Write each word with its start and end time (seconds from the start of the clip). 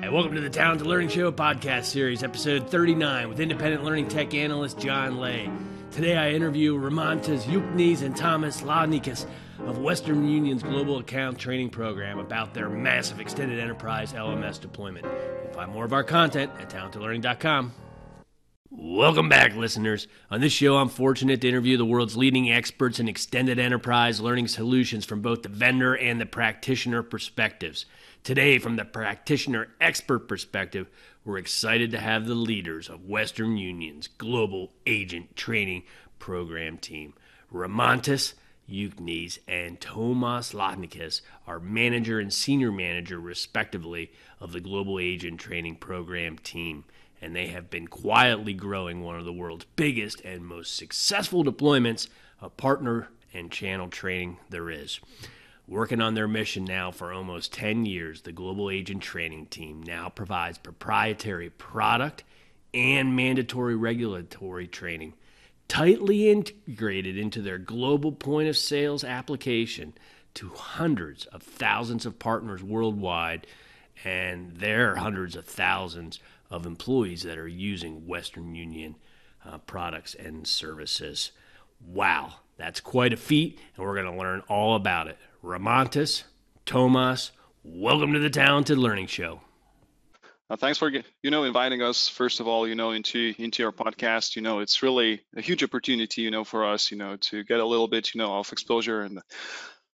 And 0.00 0.14
welcome 0.14 0.36
to 0.36 0.40
the 0.40 0.48
Talented 0.48 0.86
Learning 0.86 1.08
Show 1.08 1.32
podcast 1.32 1.86
series, 1.86 2.22
episode 2.22 2.70
39, 2.70 3.28
with 3.28 3.40
independent 3.40 3.82
learning 3.82 4.06
tech 4.06 4.32
analyst 4.32 4.78
John 4.78 5.18
Leh. 5.18 5.50
Today 5.90 6.16
I 6.16 6.30
interview 6.30 6.78
Rimantas 6.78 7.42
Yuknes 7.42 8.02
and 8.02 8.16
Tomas 8.16 8.62
Ladnikas 8.62 9.26
of 9.66 9.78
Western 9.78 10.28
Union's 10.28 10.62
Global 10.62 10.98
Account 10.98 11.36
Training 11.36 11.70
Program 11.70 12.20
about 12.20 12.54
their 12.54 12.68
massive 12.68 13.18
extended 13.18 13.58
enterprise 13.58 14.12
LMS 14.12 14.60
deployment. 14.60 15.04
You 15.04 15.52
find 15.52 15.72
more 15.72 15.84
of 15.84 15.92
our 15.92 16.04
content 16.04 16.52
at 16.60 16.70
talentedlearning.com. 16.70 17.72
Welcome 18.70 19.28
back, 19.28 19.56
listeners. 19.56 20.06
On 20.30 20.40
this 20.40 20.52
show, 20.52 20.76
I'm 20.76 20.90
fortunate 20.90 21.40
to 21.40 21.48
interview 21.48 21.76
the 21.76 21.84
world's 21.84 22.16
leading 22.16 22.52
experts 22.52 23.00
in 23.00 23.08
extended 23.08 23.58
enterprise 23.58 24.20
learning 24.20 24.46
solutions 24.46 25.04
from 25.04 25.22
both 25.22 25.42
the 25.42 25.48
vendor 25.48 25.96
and 25.96 26.20
the 26.20 26.26
practitioner 26.26 27.02
perspectives. 27.02 27.84
Today, 28.24 28.58
from 28.58 28.76
the 28.76 28.84
practitioner 28.84 29.68
expert 29.80 30.28
perspective, 30.28 30.90
we're 31.24 31.38
excited 31.38 31.90
to 31.92 31.98
have 31.98 32.26
the 32.26 32.34
leaders 32.34 32.88
of 32.88 33.06
Western 33.06 33.56
Union's 33.56 34.06
Global 34.06 34.72
Agent 34.86 35.34
Training 35.36 35.84
Program 36.18 36.76
team. 36.76 37.14
Rimantas 37.52 38.34
Yuknes 38.68 39.38
and 39.48 39.80
Tomas 39.80 40.52
Ladnikas 40.52 41.22
are 41.46 41.58
manager 41.58 42.20
and 42.20 42.32
senior 42.32 42.70
manager, 42.70 43.18
respectively, 43.18 44.12
of 44.40 44.52
the 44.52 44.60
Global 44.60 44.98
Agent 44.98 45.40
Training 45.40 45.76
Program 45.76 46.36
team. 46.38 46.84
And 47.22 47.34
they 47.34 47.46
have 47.48 47.70
been 47.70 47.88
quietly 47.88 48.52
growing 48.52 49.02
one 49.02 49.16
of 49.18 49.24
the 49.24 49.32
world's 49.32 49.64
biggest 49.76 50.20
and 50.20 50.44
most 50.44 50.76
successful 50.76 51.44
deployments 51.44 52.08
of 52.40 52.56
partner 52.56 53.08
and 53.32 53.50
channel 53.50 53.88
training 53.88 54.38
there 54.50 54.70
is. 54.70 55.00
Working 55.68 56.00
on 56.00 56.14
their 56.14 56.26
mission 56.26 56.64
now 56.64 56.90
for 56.90 57.12
almost 57.12 57.52
10 57.52 57.84
years, 57.84 58.22
the 58.22 58.32
Global 58.32 58.70
Agent 58.70 59.02
Training 59.02 59.46
Team 59.46 59.82
now 59.82 60.08
provides 60.08 60.56
proprietary 60.56 61.50
product 61.50 62.24
and 62.72 63.14
mandatory 63.14 63.76
regulatory 63.76 64.66
training 64.66 65.12
tightly 65.68 66.30
integrated 66.30 67.18
into 67.18 67.42
their 67.42 67.58
global 67.58 68.12
point 68.12 68.48
of 68.48 68.56
sales 68.56 69.04
application 69.04 69.92
to 70.32 70.48
hundreds 70.48 71.26
of 71.26 71.42
thousands 71.42 72.06
of 72.06 72.18
partners 72.18 72.62
worldwide. 72.62 73.46
And 74.04 74.56
there 74.56 74.92
are 74.92 74.96
hundreds 74.96 75.36
of 75.36 75.44
thousands 75.44 76.18
of 76.50 76.64
employees 76.64 77.24
that 77.24 77.36
are 77.36 77.48
using 77.48 78.06
Western 78.06 78.54
Union 78.54 78.96
uh, 79.44 79.58
products 79.58 80.14
and 80.14 80.46
services. 80.46 81.32
Wow, 81.86 82.36
that's 82.56 82.80
quite 82.80 83.12
a 83.12 83.18
feat, 83.18 83.58
and 83.76 83.84
we're 83.84 84.00
going 84.00 84.10
to 84.10 84.18
learn 84.18 84.40
all 84.48 84.74
about 84.74 85.08
it. 85.08 85.18
Rimantas, 85.42 86.24
Tomas, 86.66 87.30
welcome 87.62 88.12
to 88.12 88.18
the 88.18 88.28
Talented 88.28 88.76
Learning 88.76 89.06
Show. 89.06 89.40
Uh, 90.50 90.56
thanks 90.56 90.78
for 90.78 90.90
you 90.90 91.30
know 91.30 91.44
inviting 91.44 91.80
us 91.80 92.08
first 92.08 92.40
of 92.40 92.48
all 92.48 92.66
you 92.66 92.74
know 92.74 92.90
into 92.90 93.34
into 93.38 93.62
your 93.62 93.70
podcast. 93.70 94.34
You 94.34 94.42
know 94.42 94.58
it's 94.58 94.82
really 94.82 95.20
a 95.36 95.40
huge 95.40 95.62
opportunity 95.62 96.22
you 96.22 96.32
know 96.32 96.42
for 96.42 96.64
us 96.64 96.90
you 96.90 96.96
know 96.96 97.16
to 97.16 97.44
get 97.44 97.60
a 97.60 97.64
little 97.64 97.86
bit 97.86 98.14
you 98.14 98.18
know 98.18 98.36
of 98.36 98.50
exposure. 98.50 99.02
And 99.02 99.20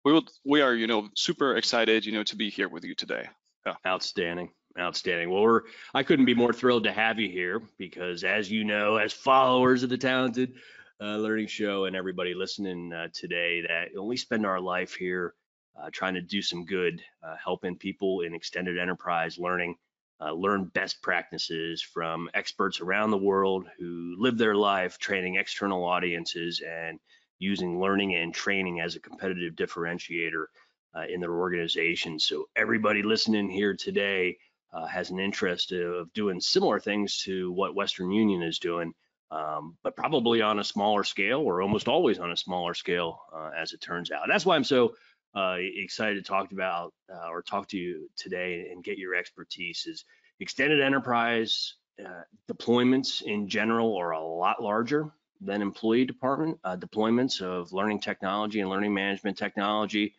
we 0.05 0.13
will 0.13 0.25
we 0.45 0.61
are 0.61 0.75
you 0.75 0.85
know 0.85 1.09
super 1.15 1.55
excited 1.55 2.05
you 2.05 2.11
know 2.11 2.23
to 2.23 2.35
be 2.35 2.51
here 2.51 2.69
with 2.69 2.83
you 2.83 2.93
today. 2.93 3.27
Yeah. 3.65 3.75
outstanding. 3.87 4.51
Outstanding. 4.77 5.31
Well 5.31 5.41
we're 5.41 5.61
i 5.95 6.03
couldn't 6.03 6.25
be 6.25 6.35
more 6.35 6.53
thrilled 6.53 6.83
to 6.83 6.91
have 6.91 7.17
you 7.17 7.29
here 7.29 7.61
because 7.79 8.23
as 8.23 8.51
you 8.51 8.63
know 8.63 8.97
as 8.97 9.11
followers 9.11 9.81
of 9.81 9.89
the 9.89 9.97
talented 9.97 10.53
uh, 11.01 11.17
learning 11.17 11.47
show 11.47 11.85
and 11.85 11.95
everybody 11.95 12.35
listening 12.35 12.93
uh, 12.93 13.07
today 13.11 13.61
that 13.61 14.03
we 14.03 14.15
spend 14.15 14.45
our 14.45 14.59
life 14.59 14.93
here 14.93 15.33
uh, 15.75 15.89
trying 15.91 16.13
to 16.13 16.21
do 16.21 16.41
some 16.43 16.63
good, 16.63 17.01
uh, 17.23 17.35
helping 17.43 17.75
people 17.75 18.21
in 18.21 18.35
extended 18.35 18.77
enterprise 18.77 19.39
learning, 19.39 19.75
uh, 20.19 20.31
learn 20.31 20.65
best 20.65 21.01
practices 21.01 21.81
from 21.81 22.29
experts 22.35 22.81
around 22.81 23.09
the 23.09 23.17
world 23.17 23.65
who 23.79 24.15
live 24.19 24.37
their 24.37 24.53
life 24.53 24.99
training 24.99 25.37
external 25.37 25.83
audiences 25.83 26.61
and 26.61 26.99
using 27.39 27.79
learning 27.79 28.13
and 28.13 28.31
training 28.31 28.79
as 28.79 28.95
a 28.95 28.99
competitive 28.99 29.55
differentiator 29.55 30.45
uh, 30.95 31.05
in 31.09 31.19
their 31.19 31.33
organization. 31.33 32.19
So 32.19 32.47
everybody 32.55 33.01
listening 33.01 33.49
here 33.49 33.75
today 33.75 34.37
has 34.89 35.09
an 35.09 35.19
interest 35.19 35.71
of 35.73 36.13
doing 36.13 36.39
similar 36.39 36.79
things 36.79 37.17
to 37.23 37.51
what 37.51 37.75
Western 37.75 38.11
Union 38.11 38.41
is 38.41 38.57
doing 38.59 38.93
um, 39.31 39.77
but 39.83 39.95
probably 39.95 40.41
on 40.41 40.59
a 40.59 40.63
smaller 40.63 41.03
scale 41.03 41.39
or 41.39 41.61
almost 41.61 41.87
always 41.87 42.19
on 42.19 42.31
a 42.31 42.37
smaller 42.37 42.73
scale 42.73 43.21
uh, 43.33 43.49
as 43.57 43.73
it 43.73 43.81
turns 43.81 44.11
out. 44.11 44.23
That's 44.27 44.45
why 44.45 44.55
I'm 44.55 44.63
so 44.63 44.95
uh, 45.35 45.55
excited 45.57 46.15
to 46.23 46.29
talk 46.29 46.51
about 46.51 46.93
uh, 47.13 47.29
or 47.29 47.41
talk 47.41 47.67
to 47.69 47.77
you 47.77 48.09
today 48.17 48.67
and 48.71 48.83
get 48.83 48.97
your 48.97 49.15
expertise 49.15 49.85
is 49.87 50.03
extended 50.39 50.81
enterprise 50.81 51.75
uh, 52.03 52.23
deployments 52.51 53.21
in 53.21 53.47
general 53.47 53.95
are 53.95 54.11
a 54.11 54.23
lot 54.23 54.61
larger 54.61 55.11
than 55.39 55.61
employee 55.61 56.05
department 56.05 56.59
uh, 56.63 56.75
deployments 56.75 57.41
of 57.41 57.71
learning 57.73 57.99
technology 57.99 58.59
and 58.59 58.69
learning 58.69 58.93
management 58.93 59.37
technology. 59.37 60.13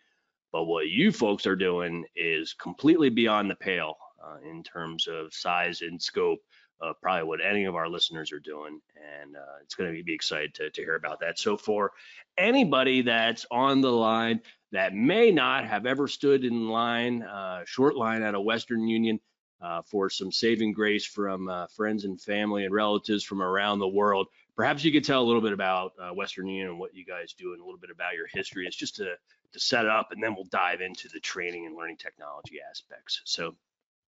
But 0.53 0.65
what 0.65 0.89
you 0.89 1.12
folks 1.12 1.47
are 1.47 1.56
doing 1.56 2.05
is 2.15 2.55
completely 2.55 3.09
beyond 3.09 3.51
the 3.51 3.55
pale 3.55 3.97
uh, 4.22 4.37
in 4.49 4.62
terms 4.62 5.06
of 5.06 5.33
size 5.33 5.81
and 5.81 6.01
scope 6.01 6.41
uh, 6.82 6.93
probably 7.00 7.25
what 7.25 7.41
any 7.44 7.65
of 7.65 7.76
our 7.76 7.88
listeners 7.88 8.32
are 8.32 8.41
doing. 8.41 8.81
And 8.97 9.37
uh, 9.37 9.60
it's 9.62 9.75
going 9.75 9.94
to 9.94 10.03
be 10.03 10.15
excited 10.15 10.54
to, 10.54 10.70
to 10.70 10.82
hear 10.82 10.97
about 10.97 11.20
that. 11.20 11.38
So, 11.38 11.56
for 11.56 11.93
anybody 12.37 13.03
that's 13.03 13.47
on 13.50 13.81
the 13.81 13.93
line 13.93 14.41
that 14.72 14.94
may 14.94 15.31
not 15.31 15.66
have 15.66 15.87
ever 15.87 16.09
stood 16.09 16.44
in 16.44 16.69
line, 16.69 17.22
uh, 17.22 17.62
short 17.66 17.97
line 17.97 18.22
at 18.22 18.34
a 18.34 18.41
Western 18.41 18.88
Union 18.88 19.21
uh, 19.60 19.82
for 19.82 20.10
some 20.10 20.32
saving 20.32 20.72
grace 20.72 21.06
from 21.06 21.48
uh, 21.48 21.66
friends 21.69 22.04
and 22.04 22.21
family 22.21 22.65
and 22.65 22.75
relatives 22.75 23.22
from 23.22 23.41
around 23.42 23.78
the 23.78 23.88
world, 23.88 24.26
perhaps 24.56 24.82
you 24.82 24.91
could 24.91 25.04
tell 25.04 25.22
a 25.22 25.25
little 25.25 25.41
bit 25.41 25.53
about 25.53 25.92
uh, 26.00 26.10
Western 26.10 26.47
Union 26.47 26.71
and 26.71 26.78
what 26.78 26.94
you 26.94 27.04
guys 27.04 27.34
do 27.34 27.53
and 27.53 27.60
a 27.60 27.65
little 27.65 27.78
bit 27.78 27.91
about 27.91 28.15
your 28.15 28.26
history. 28.32 28.66
It's 28.66 28.76
just 28.76 28.97
to, 28.97 29.15
to 29.53 29.60
set 29.60 29.87
up, 29.87 30.09
and 30.10 30.22
then 30.22 30.34
we'll 30.34 30.44
dive 30.44 30.81
into 30.81 31.09
the 31.09 31.21
training 31.21 31.66
and 31.66 31.76
learning 31.76 31.98
technology 31.98 32.59
aspects. 32.69 33.21
So, 33.25 33.54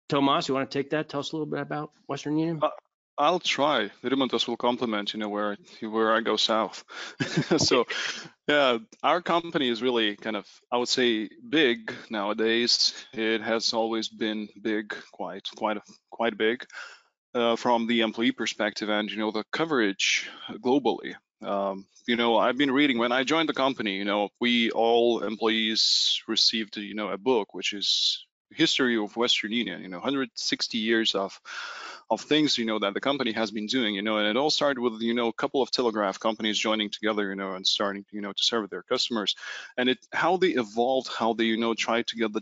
Tomas, 0.08 0.48
you 0.48 0.54
want 0.54 0.70
to 0.70 0.78
take 0.78 0.90
that? 0.90 1.08
Tell 1.08 1.20
us 1.20 1.32
a 1.32 1.36
little 1.36 1.50
bit 1.50 1.60
about 1.60 1.92
Western 2.06 2.38
Union. 2.38 2.60
Uh, 2.62 2.70
I'll 3.18 3.40
try. 3.40 3.90
Rimantas 4.04 4.46
will 4.46 4.56
compliment, 4.56 5.12
you 5.12 5.18
know, 5.18 5.28
where 5.28 5.56
where 5.80 6.14
I 6.14 6.20
go 6.20 6.36
south. 6.36 6.84
so, 7.58 7.84
yeah, 8.48 8.78
our 9.02 9.20
company 9.20 9.68
is 9.68 9.82
really 9.82 10.14
kind 10.16 10.36
of, 10.36 10.46
I 10.70 10.78
would 10.78 10.88
say, 10.88 11.28
big 11.48 11.92
nowadays. 12.10 12.94
It 13.12 13.42
has 13.42 13.72
always 13.72 14.08
been 14.08 14.48
big, 14.62 14.94
quite, 15.12 15.48
quite, 15.56 15.78
quite 16.10 16.38
big, 16.38 16.64
uh, 17.34 17.56
from 17.56 17.88
the 17.88 18.02
employee 18.02 18.32
perspective, 18.32 18.88
and 18.88 19.10
you 19.10 19.18
know, 19.18 19.32
the 19.32 19.44
coverage 19.52 20.30
globally. 20.64 21.14
Um, 21.42 21.86
you 22.06 22.16
know, 22.16 22.36
I've 22.36 22.56
been 22.56 22.70
reading 22.70 22.98
when 22.98 23.12
I 23.12 23.24
joined 23.24 23.48
the 23.48 23.54
company. 23.54 23.96
You 23.96 24.04
know, 24.04 24.28
we 24.40 24.70
all 24.70 25.24
employees 25.24 26.22
received, 26.28 26.76
you 26.76 26.94
know, 26.94 27.08
a 27.08 27.18
book 27.18 27.52
which 27.52 27.72
is 27.72 28.24
history 28.50 28.96
of 28.96 29.16
Western 29.16 29.52
Union, 29.52 29.82
you 29.82 29.88
know, 29.88 29.98
160 29.98 30.78
years 30.78 31.14
of 31.14 31.40
of 32.10 32.22
things, 32.22 32.56
you 32.56 32.64
know, 32.64 32.78
that 32.78 32.94
the 32.94 33.00
company 33.00 33.32
has 33.32 33.50
been 33.50 33.66
doing, 33.66 33.94
you 33.94 34.00
know, 34.00 34.16
and 34.16 34.26
it 34.26 34.36
all 34.36 34.48
started 34.48 34.80
with, 34.80 35.00
you 35.02 35.12
know, 35.12 35.28
a 35.28 35.32
couple 35.32 35.60
of 35.60 35.70
telegraph 35.70 36.18
companies 36.18 36.58
joining 36.58 36.88
together, 36.88 37.28
you 37.28 37.36
know, 37.36 37.52
and 37.52 37.66
starting, 37.66 38.04
you 38.10 38.22
know, 38.22 38.32
to 38.32 38.42
serve 38.42 38.70
their 38.70 38.82
customers. 38.82 39.36
And 39.76 39.90
it 39.90 39.98
how 40.12 40.38
they 40.38 40.48
evolved, 40.48 41.08
how 41.08 41.34
they, 41.34 41.44
you 41.44 41.58
know, 41.58 41.74
tried 41.74 42.06
to 42.08 42.16
get 42.16 42.32
the 42.32 42.40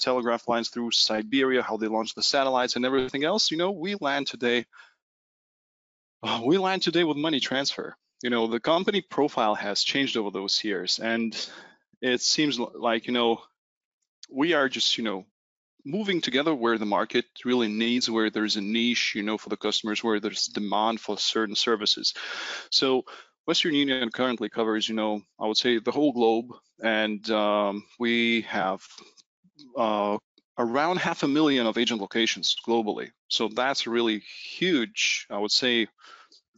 telegraph 0.00 0.46
lines 0.46 0.68
through 0.68 0.92
Siberia, 0.92 1.62
how 1.62 1.76
they 1.76 1.88
launched 1.88 2.14
the 2.14 2.22
satellites 2.22 2.76
and 2.76 2.84
everything 2.84 3.24
else, 3.24 3.50
you 3.50 3.56
know, 3.56 3.72
we 3.72 3.96
land 4.00 4.28
today. 4.28 4.64
Uh, 6.22 6.42
we 6.44 6.58
land 6.58 6.82
today 6.82 7.02
with 7.02 7.16
money 7.16 7.40
transfer. 7.40 7.96
You 8.22 8.30
know, 8.30 8.46
the 8.46 8.60
company 8.60 9.00
profile 9.00 9.54
has 9.54 9.82
changed 9.82 10.16
over 10.18 10.30
those 10.30 10.62
years, 10.62 10.98
and 10.98 11.34
it 12.02 12.20
seems 12.20 12.58
like, 12.58 13.06
you 13.06 13.12
know, 13.12 13.40
we 14.30 14.52
are 14.52 14.68
just, 14.68 14.98
you 14.98 15.04
know, 15.04 15.24
moving 15.84 16.20
together 16.20 16.54
where 16.54 16.78
the 16.78 16.86
market 16.86 17.24
really 17.44 17.68
needs, 17.68 18.10
where 18.10 18.30
there's 18.30 18.56
a 18.56 18.60
niche, 18.60 19.14
you 19.14 19.22
know, 19.22 19.38
for 19.38 19.48
the 19.48 19.56
customers, 19.56 20.02
where 20.02 20.20
there's 20.20 20.46
demand 20.46 21.00
for 21.00 21.18
certain 21.18 21.54
services. 21.54 22.14
So 22.70 23.04
Western 23.46 23.74
Union 23.74 24.10
currently 24.10 24.48
covers, 24.48 24.88
you 24.88 24.94
know, 24.94 25.22
I 25.38 25.46
would 25.46 25.56
say 25.56 25.78
the 25.78 25.90
whole 25.90 26.12
globe, 26.12 26.46
and 26.82 27.28
um, 27.30 27.84
we 27.98 28.42
have 28.42 28.82
uh, 29.76 30.18
around 30.58 30.98
half 30.98 31.22
a 31.22 31.28
million 31.28 31.66
of 31.66 31.78
agent 31.78 32.00
locations 32.00 32.54
globally. 32.66 33.10
So 33.28 33.48
that's 33.48 33.86
a 33.86 33.90
really 33.90 34.22
huge, 34.58 35.26
I 35.30 35.38
would 35.38 35.50
say, 35.50 35.88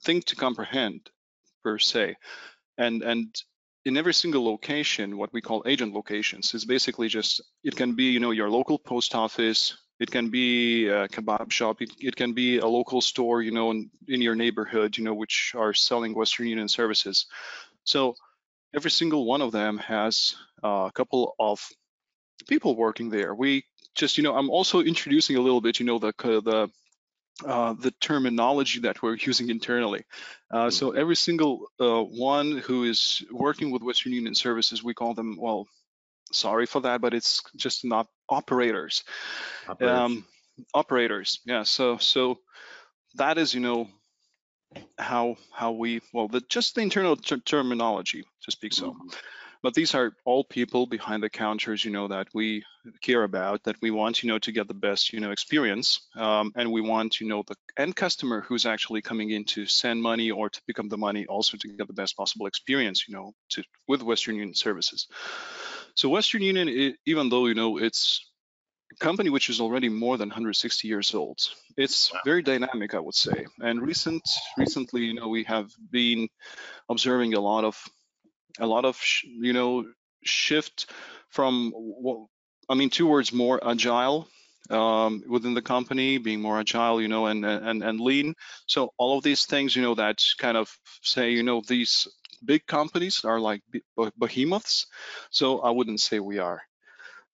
thing 0.05 0.23
to 0.23 0.37
comprehend 0.37 1.09
per 1.63 1.79
se. 1.79 2.17
And 2.79 3.03
and 3.03 3.35
in 3.85 3.97
every 3.97 4.15
single 4.15 4.45
location, 4.45 5.17
what 5.17 5.33
we 5.33 5.41
call 5.41 5.63
agent 5.67 5.93
locations 5.93 6.55
is 6.55 6.65
basically 6.65 7.09
just, 7.09 7.41
it 7.65 7.75
can 7.77 7.95
be, 7.95 8.05
you 8.05 8.21
know, 8.21 8.31
your 8.31 8.49
local 8.49 8.79
post 8.79 9.15
office, 9.15 9.77
it 9.99 10.11
can 10.11 10.31
be 10.31 10.89
a 10.89 11.09
kebab 11.09 11.51
shop, 11.51 11.83
it, 11.83 11.91
it 11.99 12.17
can 12.17 12.33
be 12.33 12.59
a 12.59 12.67
local 12.67 13.01
store, 13.01 13.43
you 13.43 13.51
know, 13.51 13.71
in, 13.71 13.91
in 14.09 14.23
your 14.23 14.35
neighborhood, 14.35 14.97
you 14.97 15.05
know, 15.05 15.15
which 15.15 15.53
are 15.57 15.75
selling 15.75 16.15
Western 16.15 16.47
Union 16.47 16.69
services. 16.69 17.27
So 17.85 18.15
every 18.75 18.91
single 18.91 19.25
one 19.27 19.43
of 19.43 19.53
them 19.53 19.79
has 19.79 20.35
uh, 20.63 20.87
a 20.89 20.93
couple 20.93 21.35
of 21.39 21.61
people 22.49 22.77
working 22.77 23.11
there. 23.11 23.35
We 23.35 23.65
just 23.95 24.17
you 24.17 24.23
know, 24.25 24.35
I'm 24.35 24.51
also 24.51 24.81
introducing 24.81 25.37
a 25.37 25.41
little 25.41 25.61
bit, 25.61 25.81
you 25.81 25.87
know, 25.87 25.99
the 25.99 26.13
the 26.19 26.71
uh, 27.47 27.73
the 27.75 27.91
terminology 28.01 28.81
that 28.81 29.03
we're 29.03 29.17
using 29.21 29.51
internally. 29.51 30.05
Uh, 30.51 30.71
so 30.71 30.89
mm-hmm. 30.89 30.99
every 30.99 31.17
single 31.17 31.67
uh, 31.81 32.03
one 32.03 32.59
who 32.59 32.85
is 32.85 33.25
working 33.31 33.71
with 33.71 33.83
Western 33.83 34.13
Union 34.13 34.35
services, 34.35 34.83
we 34.83 34.95
call 34.95 35.15
them, 35.15 35.37
well, 35.39 35.67
sorry 36.33 36.67
for 36.67 36.81
that, 36.81 37.01
but 37.01 37.15
it's 37.15 37.43
just 37.57 37.85
not 37.85 38.07
operators. 38.29 39.05
Operators. 39.69 39.99
Um, 39.99 40.25
operators, 40.75 41.41
yeah. 41.45 41.63
So 41.63 41.99
so 41.99 42.39
that 43.15 43.39
is, 43.39 43.55
you 43.55 43.61
know, 43.61 43.89
how 44.99 45.37
how 45.53 45.73
we 45.73 46.01
well, 46.13 46.29
the, 46.29 46.43
just 46.49 46.75
the 46.75 46.81
internal 46.81 47.17
ter 47.17 47.39
terminology 47.39 48.25
to 48.43 48.51
speak 48.51 48.73
so. 48.73 48.93
Mm 48.93 49.01
-hmm. 49.01 49.17
But 49.63 49.75
these 49.75 49.95
are 49.95 50.13
all 50.25 50.43
people 50.43 50.87
behind 50.87 51.23
the 51.23 51.31
counters, 51.31 51.85
you 51.85 51.93
know, 51.93 52.09
that 52.09 52.29
we 52.35 52.65
care 53.01 53.23
about, 53.23 53.63
that 53.63 53.77
we 53.81 53.93
want, 53.93 54.23
you 54.23 54.29
know, 54.29 54.41
to 54.41 54.51
get 54.51 54.67
the 54.67 54.75
best, 54.75 55.13
you 55.13 55.21
know, 55.21 55.31
experience. 55.31 56.09
Um, 56.17 56.53
and 56.57 56.73
we 56.73 56.81
want, 56.81 57.21
you 57.21 57.29
know, 57.29 57.45
the 57.47 57.55
end 57.77 57.95
customer 57.95 58.41
who's 58.41 58.67
actually 58.67 59.03
coming 59.03 59.31
in 59.31 59.45
to 59.45 59.67
send 59.67 60.03
money 60.03 60.33
or 60.33 60.51
to 60.51 60.63
pick 60.67 60.81
up 60.81 60.89
the 60.89 60.99
money 60.99 61.27
also 61.27 61.57
to 61.57 61.69
get 61.69 61.87
the 61.87 61.93
best 61.93 62.17
possible 62.17 62.47
experience, 62.47 63.07
you 63.07 63.15
know, 63.15 63.33
to 63.51 63.63
with 63.87 64.03
Western 64.03 64.35
Union 64.35 64.55
services. 64.55 65.07
So 65.95 66.09
Western 66.09 66.43
Union, 66.43 66.97
even 67.07 67.29
though, 67.29 67.47
you 67.47 67.55
know, 67.55 67.79
it's 67.79 68.33
a 68.91 68.97
company 68.97 69.31
which 69.31 69.49
is 69.49 69.61
already 69.61 69.89
more 69.89 70.19
than 70.19 70.29
160 70.29 70.89
years 70.89 71.15
old, 71.15 71.39
it's 71.77 72.13
wow. 72.13 72.21
very 72.25 72.43
dynamic, 72.43 72.95
I 72.95 73.01
would 73.01 73.15
say. 73.15 73.47
And 73.61 73.81
recent, 73.81 74.23
recently, 74.59 75.03
you 75.03 75.15
know, 75.15 75.29
we 75.29 75.45
have 75.45 75.71
been 75.91 76.29
observing 76.89 77.35
a 77.35 77.41
lot 77.41 77.65
of 77.65 77.77
a 78.59 78.67
lot 78.67 78.85
of 78.85 79.01
you 79.23 79.53
know 79.53 79.85
shift 80.25 80.87
from 81.31 81.73
I 82.69 82.75
mean 82.75 82.91
towards 82.91 83.33
more 83.33 83.61
agile 83.67 84.29
um, 84.71 85.23
within 85.29 85.55
the 85.55 85.63
company, 85.63 86.19
being 86.19 86.41
more 86.41 86.59
agile, 86.59 87.01
you 87.01 87.09
know, 87.09 87.27
and 87.27 87.45
and 87.45 87.83
and 87.83 88.01
lean. 88.01 88.35
So 88.67 88.93
all 88.99 89.19
of 89.19 89.25
these 89.25 89.47
things, 89.47 89.75
you 89.77 89.83
know, 89.83 89.95
that 89.95 90.23
kind 90.39 90.57
of 90.57 90.71
say, 91.03 91.33
you 91.33 91.43
know, 91.43 91.63
these 91.67 92.09
big 92.45 92.67
companies 92.67 93.25
are 93.25 93.41
like 93.41 93.63
behemoths. 94.19 94.87
So 95.31 95.61
I 95.61 95.71
wouldn't 95.71 96.01
say 96.01 96.21
we 96.21 96.39
are. 96.39 96.63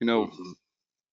You 0.01 0.07
know, 0.07 0.27
mm-hmm. 0.27 0.53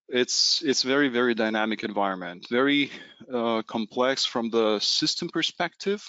it's 0.09 0.61
it's 0.63 0.83
very 0.83 1.09
very 1.09 1.33
dynamic 1.33 1.83
environment, 1.83 2.47
very 2.49 2.91
uh, 3.31 3.61
complex 3.63 4.25
from 4.25 4.49
the 4.49 4.79
system 4.79 5.29
perspective. 5.29 6.03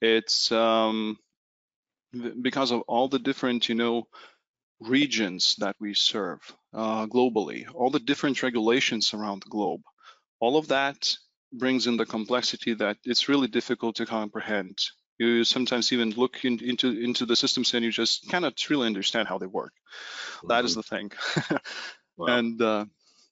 It's 0.00 0.52
um, 0.52 1.18
because 2.42 2.70
of 2.70 2.82
all 2.82 3.08
the 3.08 3.18
different, 3.18 3.68
you 3.68 3.74
know, 3.74 4.06
regions 4.80 5.56
that 5.58 5.76
we 5.80 5.94
serve 5.94 6.40
uh, 6.72 7.06
globally, 7.06 7.66
all 7.74 7.90
the 7.90 8.00
different 8.00 8.42
regulations 8.42 9.14
around 9.14 9.42
the 9.42 9.50
globe, 9.50 9.82
all 10.40 10.56
of 10.56 10.68
that 10.68 11.16
brings 11.52 11.86
in 11.86 11.96
the 11.96 12.06
complexity 12.06 12.74
that 12.74 12.96
it's 13.04 13.28
really 13.28 13.48
difficult 13.48 13.96
to 13.96 14.06
comprehend. 14.06 14.78
You 15.18 15.44
sometimes 15.44 15.92
even 15.92 16.10
look 16.10 16.44
in, 16.44 16.58
into 16.62 16.90
into 16.90 17.24
the 17.24 17.36
systems 17.36 17.72
and 17.72 17.84
you 17.84 17.92
just 17.92 18.28
cannot 18.28 18.68
really 18.68 18.86
understand 18.86 19.28
how 19.28 19.38
they 19.38 19.46
work. 19.46 19.72
Mm-hmm. 20.38 20.48
That 20.48 20.64
is 20.64 20.76
mm-hmm. 20.76 20.80
the 20.80 20.82
thing. 20.82 21.58
wow. 22.16 22.26
And 22.26 22.60
uh, 22.60 22.86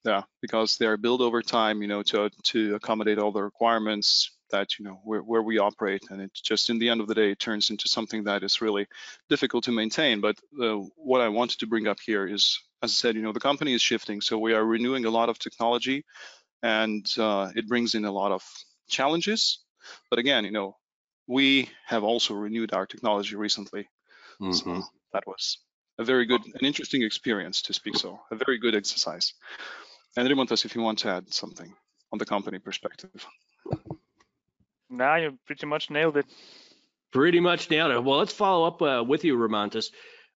yeah, 0.04 0.22
because 0.40 0.76
they 0.76 0.86
are 0.86 0.96
built 0.96 1.20
over 1.20 1.42
time, 1.42 1.82
you 1.82 1.88
know, 1.88 2.02
to 2.04 2.30
to 2.44 2.76
accommodate 2.76 3.18
all 3.18 3.32
the 3.32 3.42
requirements 3.42 4.30
that 4.52 4.78
you 4.78 4.84
know 4.84 5.00
where, 5.04 5.20
where 5.20 5.42
we 5.42 5.58
operate 5.58 6.02
and 6.10 6.20
it 6.20 6.30
just 6.34 6.70
in 6.70 6.78
the 6.78 6.88
end 6.88 7.00
of 7.00 7.08
the 7.08 7.14
day 7.14 7.32
it 7.32 7.38
turns 7.38 7.70
into 7.70 7.88
something 7.88 8.24
that 8.24 8.42
is 8.42 8.60
really 8.60 8.86
difficult 9.28 9.64
to 9.64 9.72
maintain. 9.72 10.20
But 10.20 10.36
uh, 10.62 10.76
what 10.96 11.20
i 11.20 11.28
wanted 11.28 11.58
to 11.60 11.66
bring 11.66 11.88
up 11.88 11.98
here 12.00 12.26
is 12.26 12.60
as 12.82 12.90
i 12.90 12.94
said 12.94 13.16
you 13.16 13.22
know 13.22 13.32
the 13.32 13.48
company 13.48 13.74
is 13.74 13.82
shifting 13.82 14.20
so 14.20 14.38
we 14.38 14.54
are 14.54 14.64
renewing 14.64 15.04
a 15.04 15.10
lot 15.10 15.28
of 15.28 15.38
technology 15.38 16.04
and 16.62 17.04
uh, 17.18 17.50
it 17.56 17.66
brings 17.66 17.94
in 17.96 18.04
a 18.04 18.12
lot 18.12 18.30
of 18.30 18.42
challenges. 18.88 19.58
But 20.10 20.18
again 20.18 20.44
you 20.44 20.52
know 20.52 20.76
we 21.26 21.68
have 21.86 22.04
also 22.04 22.34
renewed 22.34 22.72
our 22.72 22.86
technology 22.86 23.36
recently. 23.36 23.88
Mm-hmm. 24.40 24.52
so 24.52 24.82
that 25.12 25.24
was 25.26 25.58
a 25.98 26.04
very 26.04 26.26
good 26.26 26.42
an 26.58 26.64
interesting 26.66 27.02
experience 27.02 27.62
to 27.62 27.72
speak 27.72 27.96
so 27.96 28.20
a 28.30 28.36
very 28.36 28.58
good 28.58 28.74
exercise. 28.74 29.34
And 30.16 30.28
Rimantas, 30.28 30.64
if 30.64 30.74
you 30.74 30.82
want 30.82 30.98
to 31.00 31.08
add 31.08 31.32
something 31.32 31.72
on 32.12 32.18
the 32.18 32.26
company 32.26 32.58
perspective 32.58 33.26
now 34.92 35.16
you 35.16 35.38
pretty 35.46 35.66
much 35.66 35.90
nailed 35.90 36.16
it. 36.16 36.26
Pretty 37.12 37.40
much 37.40 37.70
nailed 37.70 37.92
it. 37.92 38.04
Well, 38.04 38.18
let's 38.18 38.32
follow 38.32 38.66
up 38.66 38.82
uh, 38.82 39.04
with 39.06 39.24
you, 39.24 39.36
Rimantas, 39.36 39.86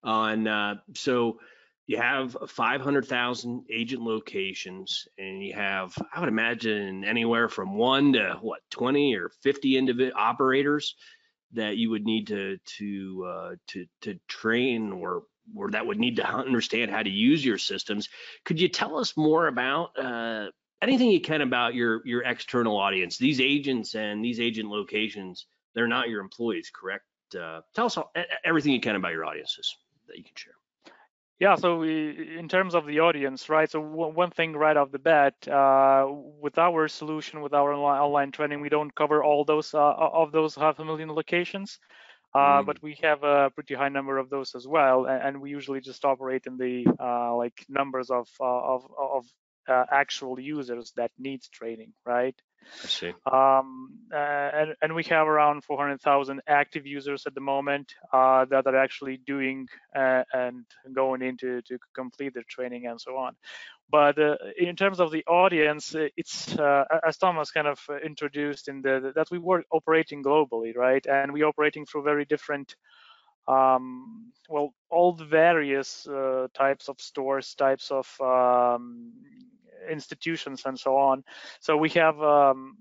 on 0.03 0.47
uh, 0.47 0.75
so 0.95 1.39
you 1.87 1.99
have 1.99 2.37
500,000 2.49 3.65
agent 3.71 4.03
locations, 4.03 5.07
and 5.19 5.43
you 5.43 5.55
have, 5.55 5.97
I 6.13 6.21
would 6.21 6.29
imagine, 6.29 7.05
anywhere 7.05 7.49
from 7.49 7.77
one 7.77 8.15
to 8.15 8.39
what 8.41 8.61
20 8.71 9.15
or 9.15 9.31
50 9.43 9.77
individual 9.77 10.21
operators 10.21 10.97
that 11.53 11.77
you 11.77 11.91
would 11.91 12.05
need 12.05 12.27
to 12.27 12.59
to 12.79 13.25
uh, 13.27 13.51
to 13.69 13.87
to 14.03 14.19
train 14.27 14.93
or 14.93 15.23
or 15.55 15.71
that 15.71 15.87
would 15.87 15.99
need 15.99 16.17
to 16.17 16.27
understand 16.27 16.91
how 16.91 17.03
to 17.03 17.11
use 17.11 17.45
your 17.45 17.59
systems. 17.59 18.09
Could 18.45 18.61
you 18.61 18.69
tell 18.69 18.99
us 18.99 19.17
more 19.17 19.47
about 19.47 19.91
uh, 19.97 20.49
anything 20.83 21.11
you 21.11 21.21
can 21.21 21.41
about 21.41 21.75
your 21.75 22.07
your 22.07 22.23
external 22.23 22.77
audience. 22.77 23.19
These 23.19 23.41
agents 23.41 23.95
and 23.95 24.25
these 24.25 24.41
agent 24.41 24.69
locations, 24.69 25.47
they're 25.75 25.89
not 25.89 26.09
your 26.09 26.21
employees, 26.21 26.71
correct? 26.75 27.05
Uh, 27.39 27.61
tell 27.75 27.87
us 27.87 27.97
all, 27.97 28.13
everything 28.45 28.73
you 28.73 28.81
can 28.81 28.97
about 28.97 29.13
your 29.13 29.25
audiences 29.25 29.77
that 30.09 30.17
you 30.17 30.25
can 30.25 30.35
share. 30.37 30.53
Yeah, 31.39 31.57
so 31.57 31.81
we, 31.81 32.39
in 32.39 32.49
terms 32.49 32.75
of 32.75 32.87
the 32.87 33.01
audience, 33.01 33.51
right? 33.51 33.71
So 33.71 33.79
one 33.79 34.31
thing 34.31 34.55
right 34.55 34.75
off 34.75 34.91
the 34.91 34.99
bat, 34.99 35.35
uh, 35.47 36.07
with 36.09 36.57
our 36.57 36.89
solution, 36.89 37.43
with 37.43 37.53
our 37.53 37.75
online, 37.75 38.01
online 38.01 38.33
training, 38.33 38.63
we 38.63 38.71
don't 38.71 38.95
cover 38.95 39.23
all 39.23 39.45
those 39.45 39.75
uh, 39.75 39.79
of 39.79 40.33
those 40.33 40.55
half 40.55 40.79
a 40.79 40.85
million 40.85 41.11
locations. 41.11 41.79
Uh, 42.35 42.61
mm. 42.63 42.67
but 42.67 42.83
we 42.83 42.99
have 43.03 43.23
a 43.23 43.51
pretty 43.51 43.75
high 43.75 43.89
number 43.89 44.19
of 44.19 44.31
those 44.31 44.55
as 44.55 44.67
well, 44.67 45.07
and, 45.07 45.23
and 45.23 45.41
we 45.41 45.51
usually 45.51 45.81
just 45.81 46.05
operate 46.05 46.47
in 46.47 46.57
the 46.57 46.87
uh, 47.01 47.35
like 47.35 47.65
numbers 47.69 48.11
of, 48.11 48.29
uh, 48.41 48.45
of 48.45 48.85
of 48.99 49.25
uh, 49.69 49.85
actual 49.91 50.39
users 50.41 50.93
that 50.97 51.11
needs 51.19 51.49
training, 51.49 51.93
right? 52.05 52.35
I 52.83 52.87
see. 52.87 53.13
Um, 53.31 53.99
uh, 54.13 54.17
and, 54.17 54.75
and 54.83 54.95
we 54.95 55.05
have 55.05 55.29
around 55.29 55.65
400,000 55.65 56.41
active 56.49 56.87
users 56.87 57.27
at 57.27 57.35
the 57.35 57.41
moment 57.41 57.95
uh, 58.13 58.45
that 58.47 58.67
are 58.67 58.77
actually 58.77 59.19
doing 59.19 59.69
uh, 59.95 60.25
and 60.33 60.65
going 60.93 61.23
into 61.23 61.63
to 61.63 61.79
complete 61.95 62.35
their 62.35 62.45
training 62.49 62.87
and 62.87 63.01
so 63.01 63.17
on. 63.17 63.35
But 63.89 64.19
uh, 64.19 64.37
in 64.59 64.75
terms 64.75 64.99
of 64.99 65.13
the 65.13 65.25
audience, 65.27 65.95
it's 66.17 66.59
uh, 66.59 66.85
as 67.07 67.17
Thomas 67.19 67.53
kind 67.53 67.69
of 67.69 67.79
introduced 68.05 68.69
in 68.69 68.83
the 68.83 69.13
that 69.15 69.31
we 69.31 69.39
were 69.39 69.63
operating 69.71 70.25
globally, 70.25 70.75
right? 70.75 71.07
And 71.07 71.33
we're 71.33 71.47
operating 71.47 71.87
through 71.87 72.03
very 72.03 72.25
different 72.25 72.75
um, 73.49 74.33
well, 74.49 74.75
all 74.91 75.13
the 75.13 75.25
various 75.25 76.07
uh, 76.07 76.49
types 76.55 76.89
of 76.89 77.01
stores, 77.01 77.55
types 77.55 77.91
of 77.91 78.09
um, 78.21 79.13
institutions 79.91 80.63
and 80.67 80.79
so 80.79 80.97
on. 80.97 81.25
So 81.61 81.77
we 81.77 81.91
have 81.91 82.21
um, 82.23 82.77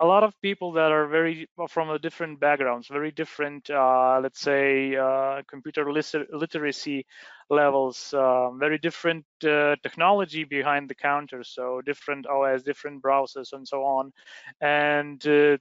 a 0.00 0.06
lot 0.06 0.24
of 0.24 0.34
people 0.42 0.72
that 0.72 0.90
are 0.90 1.06
very 1.06 1.48
from 1.68 1.90
a 1.90 1.98
different 1.98 2.40
backgrounds, 2.40 2.88
very 2.88 3.12
different, 3.12 3.70
uh, 3.70 4.18
let's 4.20 4.40
say, 4.40 4.96
uh, 4.96 5.42
computer 5.48 5.84
literacy 5.92 7.06
levels, 7.50 8.12
uh, 8.12 8.50
very 8.50 8.78
different 8.78 9.24
uh, 9.44 9.76
technology 9.82 10.44
behind 10.44 10.88
the 10.88 10.94
counter, 10.94 11.44
so 11.44 11.80
different 11.84 12.26
OS, 12.26 12.62
different 12.62 13.02
browsers, 13.02 13.52
and 13.52 13.66
so 13.66 13.84
on. 13.84 14.12
And 14.60 15.24
uh, 15.26 15.58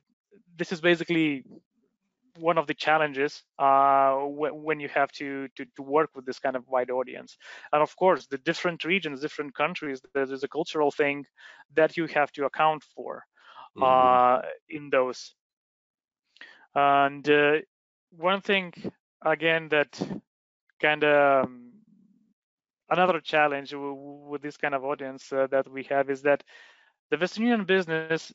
this 0.58 0.72
is 0.72 0.82
basically 0.82 1.44
one 2.38 2.58
of 2.58 2.68
the 2.68 2.74
challenges 2.74 3.44
uh, 3.60 4.14
when 4.16 4.80
you 4.80 4.90
have 4.90 5.12
to, 5.14 5.48
to, 5.56 5.66
to 5.76 5.82
work 5.82 6.10
with 6.16 6.26
this 6.26 6.40
kind 6.40 6.56
of 6.56 6.68
wide 6.68 6.90
audience. 6.90 7.38
And 7.72 7.82
of 7.82 7.96
course, 7.96 8.28
the 8.28 8.38
different 8.40 8.86
regions, 8.86 9.22
different 9.22 9.56
countries, 9.56 10.02
there's 10.14 10.44
a 10.44 10.48
cultural 10.48 10.92
thing 10.92 11.26
that 11.76 11.98
you 11.98 12.08
have 12.08 12.32
to 12.34 12.46
account 12.46 12.84
for 12.96 13.24
mm-hmm. 13.78 13.84
uh, 13.84 14.48
in 14.70 14.90
those. 14.90 15.34
And 16.74 17.28
uh, 17.30 17.58
one 18.18 18.42
thing 18.42 18.74
again 19.24 19.70
that 19.70 20.00
kind 20.82 21.04
of 21.04 21.46
um, 21.46 21.72
another 22.90 23.20
challenge 23.20 23.74
with 23.76 24.42
this 24.42 24.58
kind 24.58 24.74
of 24.74 24.84
audience 24.84 25.32
uh, 25.32 25.48
that 25.52 25.70
we 25.70 25.84
have 25.84 26.10
is 26.10 26.22
that 26.24 26.44
the 27.10 27.18
Western 27.18 27.44
Union 27.44 27.66
business 27.66 28.34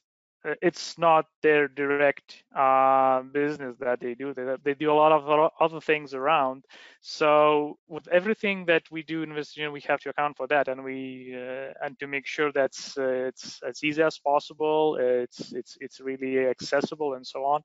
it's 0.62 0.98
not 0.98 1.26
their 1.42 1.68
direct 1.68 2.42
uh, 2.54 3.22
business 3.22 3.76
that 3.80 4.00
they 4.00 4.14
do. 4.14 4.32
They, 4.34 4.56
they 4.62 4.74
do 4.74 4.90
a 4.90 4.94
lot 4.94 5.12
of 5.12 5.52
other 5.60 5.80
things 5.80 6.14
around. 6.14 6.64
So 7.00 7.78
with 7.88 8.08
everything 8.08 8.66
that 8.66 8.82
we 8.90 9.02
do 9.02 9.22
in 9.22 9.34
Western 9.34 9.72
we 9.72 9.80
have 9.82 10.00
to 10.00 10.10
account 10.10 10.36
for 10.36 10.46
that, 10.48 10.68
and 10.68 10.84
we 10.84 11.34
uh, 11.36 11.72
and 11.82 11.98
to 12.00 12.06
make 12.06 12.26
sure 12.26 12.52
that's 12.52 12.98
uh, 12.98 13.28
it's 13.30 13.60
as 13.68 13.82
easy 13.84 14.02
as 14.02 14.18
possible. 14.18 14.96
It's 15.00 15.52
it's 15.52 15.78
it's 15.80 16.00
really 16.00 16.46
accessible 16.46 17.14
and 17.14 17.26
so 17.26 17.44
on. 17.44 17.62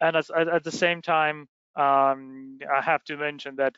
And 0.00 0.16
as, 0.16 0.30
at 0.30 0.64
the 0.64 0.72
same 0.72 1.02
time, 1.02 1.48
um, 1.76 2.58
I 2.72 2.80
have 2.82 3.04
to 3.04 3.16
mention 3.16 3.56
that 3.56 3.76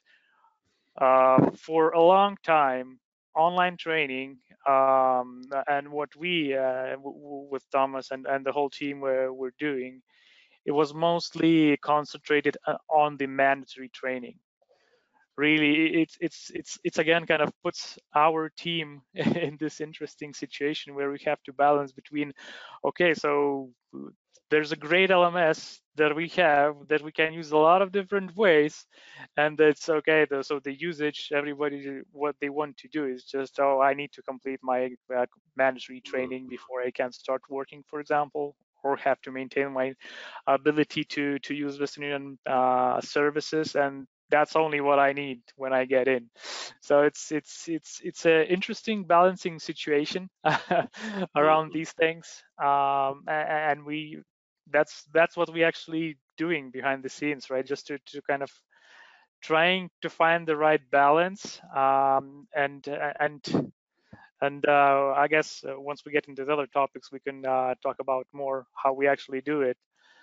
uh, 1.01 1.51
for 1.57 1.91
a 1.91 2.03
long 2.03 2.37
time 2.45 3.00
online 3.37 3.77
training 3.77 4.39
um, 4.69 5.43
and 5.69 5.89
what 5.89 6.11
we 6.17 6.57
uh, 6.57 6.97
with 7.03 7.65
Thomas 7.71 8.11
and, 8.11 8.27
and 8.27 8.45
the 8.45 8.53
whole 8.53 8.71
team 8.71 9.01
were, 9.01 9.33
were 9.33 9.53
doing, 9.59 10.03
it 10.67 10.73
was 10.73 10.95
mostly 10.95 11.77
concentrated 11.79 12.57
uh, 12.67 12.77
on 12.91 13.17
the 13.17 13.27
mandatory 13.27 13.91
training. 13.91 14.37
Really, 15.41 16.03
it's 16.03 16.17
it's 16.21 16.51
it's 16.55 16.79
it's 16.85 16.99
again 16.99 17.25
kind 17.27 17.43
of 17.43 17.51
puts 17.65 17.99
our 18.15 18.51
team 18.51 19.03
in 19.15 19.57
this 19.59 19.81
interesting 19.81 20.35
situation 20.35 20.95
where 20.95 21.11
we 21.11 21.19
have 21.25 21.43
to 21.45 21.53
balance 21.55 21.93
between, 21.93 22.33
okay, 22.85 23.15
so 23.15 23.71
there's 24.51 24.73
a 24.73 24.77
great 24.77 25.11
LMS 25.11 25.81
that 25.97 26.15
we 26.15 26.29
have 26.31 26.75
that 26.89 27.03
we 27.03 27.13
can 27.13 27.33
use 27.33 27.53
a 27.53 27.57
lot 27.57 27.83
of 27.83 27.93
different 27.93 28.37
ways, 28.37 28.87
and 29.37 29.59
it's 29.61 29.89
okay. 29.89 30.27
The, 30.31 30.43
so 30.43 30.61
the 30.61 30.75
usage, 30.75 31.31
everybody, 31.35 32.03
what 32.13 32.37
they 32.41 32.51
want 32.51 32.77
to 32.79 32.89
do 32.89 33.07
is 33.07 33.25
just, 33.25 33.61
oh, 33.61 33.81
I 33.81 33.95
need 33.95 34.13
to 34.13 34.23
complete 34.23 34.61
my 34.63 34.91
uh, 35.17 35.27
mandatory 35.57 36.01
training 36.03 36.49
before 36.49 36.83
I 36.83 36.91
can 36.91 37.13
start 37.13 37.43
working, 37.49 37.83
for 37.89 38.01
example, 38.01 38.57
or 38.85 38.97
have 38.97 39.21
to 39.23 39.33
maintain 39.33 39.73
my 39.73 39.95
ability 40.47 41.05
to 41.15 41.39
to 41.41 41.55
use 41.55 41.81
Western 41.81 42.39
uh, 42.47 43.01
services, 43.01 43.77
and 43.77 44.07
that's 44.31 44.57
only 44.57 44.81
what 44.81 44.99
I 44.99 45.13
need 45.13 45.41
when 45.57 45.73
I 45.73 45.85
get 45.85 46.09
in. 46.09 46.31
So 46.81 47.03
it's 47.03 47.33
it's 47.33 47.69
it's 47.69 48.01
it's 48.05 48.27
an 48.27 48.45
interesting 48.45 49.05
balancing 49.05 49.59
situation 49.59 50.31
around 51.37 51.69
mm-hmm. 51.69 51.79
these 51.79 51.93
things, 51.93 52.43
um, 52.63 53.25
and 53.29 53.85
we 53.85 54.23
that's 54.71 55.05
that's 55.13 55.37
what 55.37 55.53
we 55.53 55.65
actually 55.65 56.17
doing 56.37 56.71
behind 56.71 57.03
the 57.03 57.09
scenes, 57.09 57.51
right? 57.51 57.67
Just 57.67 57.87
to 57.89 57.99
to 58.07 58.23
kind 58.23 58.43
of 58.43 58.51
trying 59.43 59.91
to 60.03 60.11
find 60.11 60.47
the 60.47 60.57
right 60.57 60.83
balance 60.91 61.61
um, 61.75 62.47
and 62.55 62.87
and 63.19 63.73
and 64.43 64.67
uh, 64.67 65.13
I 65.17 65.29
guess 65.29 65.65
uh, 65.69 65.79
once 65.79 66.05
we 66.05 66.13
get 66.13 66.29
into 66.29 66.45
the 66.45 66.53
other 66.53 66.67
topics, 66.67 67.13
we 67.13 67.21
can 67.21 67.45
uh, 67.45 67.75
talk 67.83 67.97
about 68.01 68.27
more 68.33 68.67
how 68.75 68.93
we 68.93 69.07
actually 69.07 69.43
do 69.43 69.63
it 69.63 69.77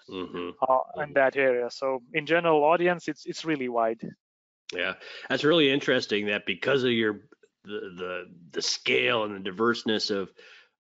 mm-hmm. 0.10 0.50
Uh, 0.62 1.04
in 1.04 1.14
that 1.14 1.36
area. 1.36 1.70
So 1.70 2.02
in 2.14 2.26
general 2.26 2.64
audience, 2.64 3.08
it's 3.08 3.26
it's 3.26 3.46
really 3.46 3.70
wide. 3.70 4.02
Yeah, 4.74 4.94
that's 5.30 5.44
really 5.44 5.72
interesting. 5.72 6.28
That 6.28 6.46
because 6.46 6.84
of 6.84 6.92
your 6.92 7.22
the 7.64 7.80
the, 7.98 8.24
the 8.52 8.62
scale 8.62 9.24
and 9.24 9.36
the 9.36 9.40
diverseness 9.40 10.10
of 10.10 10.32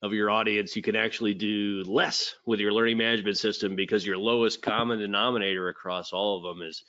of 0.01 0.13
your 0.13 0.29
audience, 0.29 0.75
you 0.75 0.81
can 0.81 0.95
actually 0.95 1.33
do 1.33 1.83
less 1.87 2.35
with 2.45 2.59
your 2.59 2.71
learning 2.71 2.97
management 2.97 3.37
system 3.37 3.75
because 3.75 4.05
your 4.05 4.17
lowest 4.17 4.61
common 4.61 4.99
denominator 4.99 5.69
across 5.69 6.13
all 6.13 6.37
of 6.37 6.43
them 6.43 6.67
is 6.67 6.83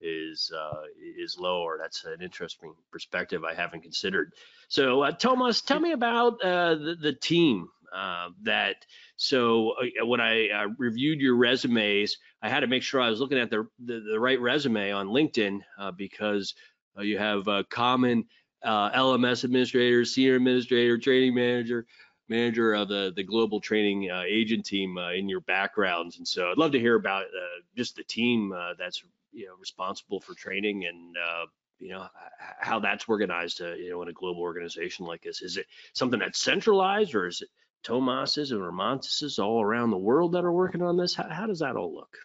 is 0.00 0.52
uh, 0.54 0.82
is 1.18 1.36
lower. 1.38 1.78
That's 1.80 2.04
an 2.04 2.20
interesting 2.20 2.74
perspective 2.92 3.44
I 3.44 3.54
haven't 3.54 3.82
considered. 3.82 4.32
So, 4.68 5.02
uh, 5.02 5.12
Thomas, 5.12 5.62
tell 5.62 5.80
me 5.80 5.92
about 5.92 6.42
uh, 6.42 6.74
the, 6.74 6.96
the 7.00 7.12
team 7.12 7.68
uh, 7.94 8.28
that. 8.42 8.76
So, 9.16 9.74
uh, 10.00 10.06
when 10.06 10.20
I 10.20 10.48
uh, 10.48 10.66
reviewed 10.78 11.20
your 11.20 11.36
resumes, 11.36 12.16
I 12.42 12.48
had 12.48 12.60
to 12.60 12.66
make 12.66 12.82
sure 12.82 13.00
I 13.00 13.10
was 13.10 13.20
looking 13.20 13.38
at 13.38 13.50
the 13.50 13.66
the, 13.84 14.00
the 14.12 14.20
right 14.20 14.40
resume 14.40 14.90
on 14.92 15.08
LinkedIn 15.08 15.60
because 15.96 16.54
you 16.98 17.18
have 17.18 17.48
a 17.48 17.64
common 17.64 18.24
LMS 18.64 19.44
administrator, 19.44 20.04
senior 20.04 20.36
administrator, 20.36 20.98
training 20.98 21.34
manager, 21.34 21.86
manager 22.28 22.74
of 22.74 22.88
the 22.88 23.12
the 23.14 23.22
global 23.22 23.60
training 23.60 24.10
uh, 24.10 24.22
agent 24.26 24.64
team 24.64 24.96
uh, 24.98 25.12
in 25.12 25.28
your 25.28 25.40
backgrounds. 25.40 26.18
And 26.18 26.26
so 26.26 26.50
i'd 26.50 26.58
love 26.58 26.72
to 26.72 26.80
hear 26.80 26.96
about 26.96 27.24
uh, 27.24 27.62
just 27.76 27.96
the 27.96 28.04
team 28.04 28.54
that's 28.78 29.02
you 29.32 29.46
know 29.46 29.54
responsible 29.58 30.20
for 30.20 30.34
training 30.34 30.86
and 30.86 31.16
uh, 31.16 31.46
you 31.78 31.90
know 31.90 32.06
how 32.38 32.78
that's 32.78 33.04
organized 33.08 33.60
uh, 33.60 33.74
you 33.74 33.90
know 33.90 34.02
in 34.02 34.08
a 34.08 34.12
global 34.12 34.40
organization 34.40 35.06
like 35.06 35.22
this. 35.22 35.42
Is 35.42 35.56
it 35.56 35.66
something 35.92 36.20
that's 36.20 36.38
centralized 36.38 37.14
or 37.14 37.26
is 37.26 37.42
it 37.42 37.48
tomas's 37.84 38.50
and 38.50 38.62
romantis's 38.62 39.38
all 39.38 39.62
around 39.62 39.90
the 39.90 39.96
world 39.96 40.32
that 40.32 40.44
are 40.44 40.52
working 40.52 40.82
on 40.82 40.96
this 40.96 41.14
how, 41.14 41.28
how 41.28 41.46
does 41.46 41.60
that 41.60 41.76
all 41.76 41.94
look 41.94 42.18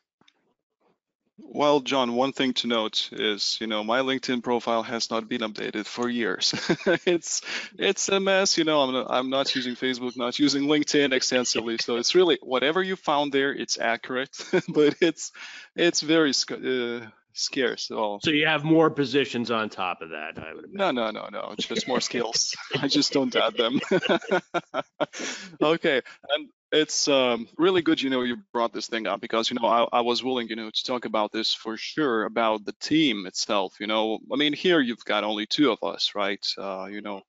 well, 1.42 1.80
John, 1.80 2.14
one 2.14 2.34
thing 2.34 2.54
to 2.56 2.68
note 2.68 3.10
is, 3.12 3.58
you 3.62 3.68
know, 3.68 3.84
my 3.84 4.00
LinkedIn 4.00 4.44
profile 4.44 4.84
has 4.84 5.10
not 5.10 5.28
been 5.28 5.42
updated 5.42 5.86
for 5.86 6.10
years. 6.10 6.54
it's 7.06 7.42
it's 7.78 8.10
a 8.10 8.20
mess. 8.20 8.58
You 8.58 8.66
know, 8.66 8.82
I'm 8.82 8.94
not, 8.94 9.08
I'm 9.10 9.30
not 9.30 9.56
using 9.56 9.76
Facebook, 9.76 10.18
not 10.18 10.38
using 10.38 10.64
LinkedIn 10.64 11.14
extensively. 11.14 11.78
So 11.80 11.96
it's 11.96 12.14
really 12.14 12.38
whatever 12.42 12.84
you 12.84 12.96
found 12.96 13.32
there, 13.32 13.54
it's 13.54 13.80
accurate, 13.80 14.38
but 14.70 14.96
it's 15.02 15.32
it's 15.76 16.02
very 16.02 16.32
uh, 16.52 17.08
scarce. 17.34 17.92
All. 17.92 18.20
So 18.24 18.32
you 18.32 18.46
have 18.48 18.64
more 18.64 18.90
positions 18.90 19.52
on 19.52 19.70
top 19.70 20.02
of 20.02 20.10
that, 20.10 20.38
I 20.38 20.54
would 20.54 20.66
imagine. 20.66 20.74
No, 20.74 20.92
no, 20.92 21.12
no, 21.12 21.30
no. 21.32 21.54
It's 21.58 21.68
just 21.68 21.88
more 21.88 22.02
skills. 22.02 22.56
I 22.82 22.88
just 22.88 23.14
don't 23.14 23.36
add 23.36 23.56
them. 23.56 23.80
okay, 25.62 26.02
and 26.30 26.50
it's 26.72 27.08
um, 27.08 27.48
really 27.58 27.82
good, 27.82 28.02
you 28.02 28.10
know, 28.10 28.22
you 28.22 28.38
brought 28.54 28.74
this 28.74 28.88
thing 28.88 29.08
up 29.08 29.22
because, 29.22 29.50
you 29.50 29.58
know, 29.60 29.68
I, 29.68 29.88
I, 29.92 30.02
was 30.02 30.24
willing, 30.24 30.50
you 30.50 30.56
know, 30.56 30.70
to 30.70 30.84
talk 30.84 31.06
about 31.06 31.32
this 31.32 31.54
for 31.54 31.78
sure 31.78 32.26
about 32.26 32.64
the 32.66 32.76
team 32.80 33.26
itself. 33.26 33.76
You 33.80 33.88
know, 33.88 34.20
I 34.32 34.36
mean, 34.36 34.54
here 34.54 34.80
you've 34.80 35.04
got 35.06 35.24
only 35.24 35.48
two 35.48 35.72
of 35.72 35.80
us, 35.84 36.14
right? 36.14 36.46
Uh, 36.58 36.86
you 36.86 37.02
know, 37.02 37.22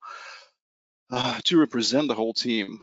uh, 1.10 1.40
to 1.44 1.58
represent 1.58 2.08
the 2.08 2.14
whole 2.14 2.34
team. 2.34 2.80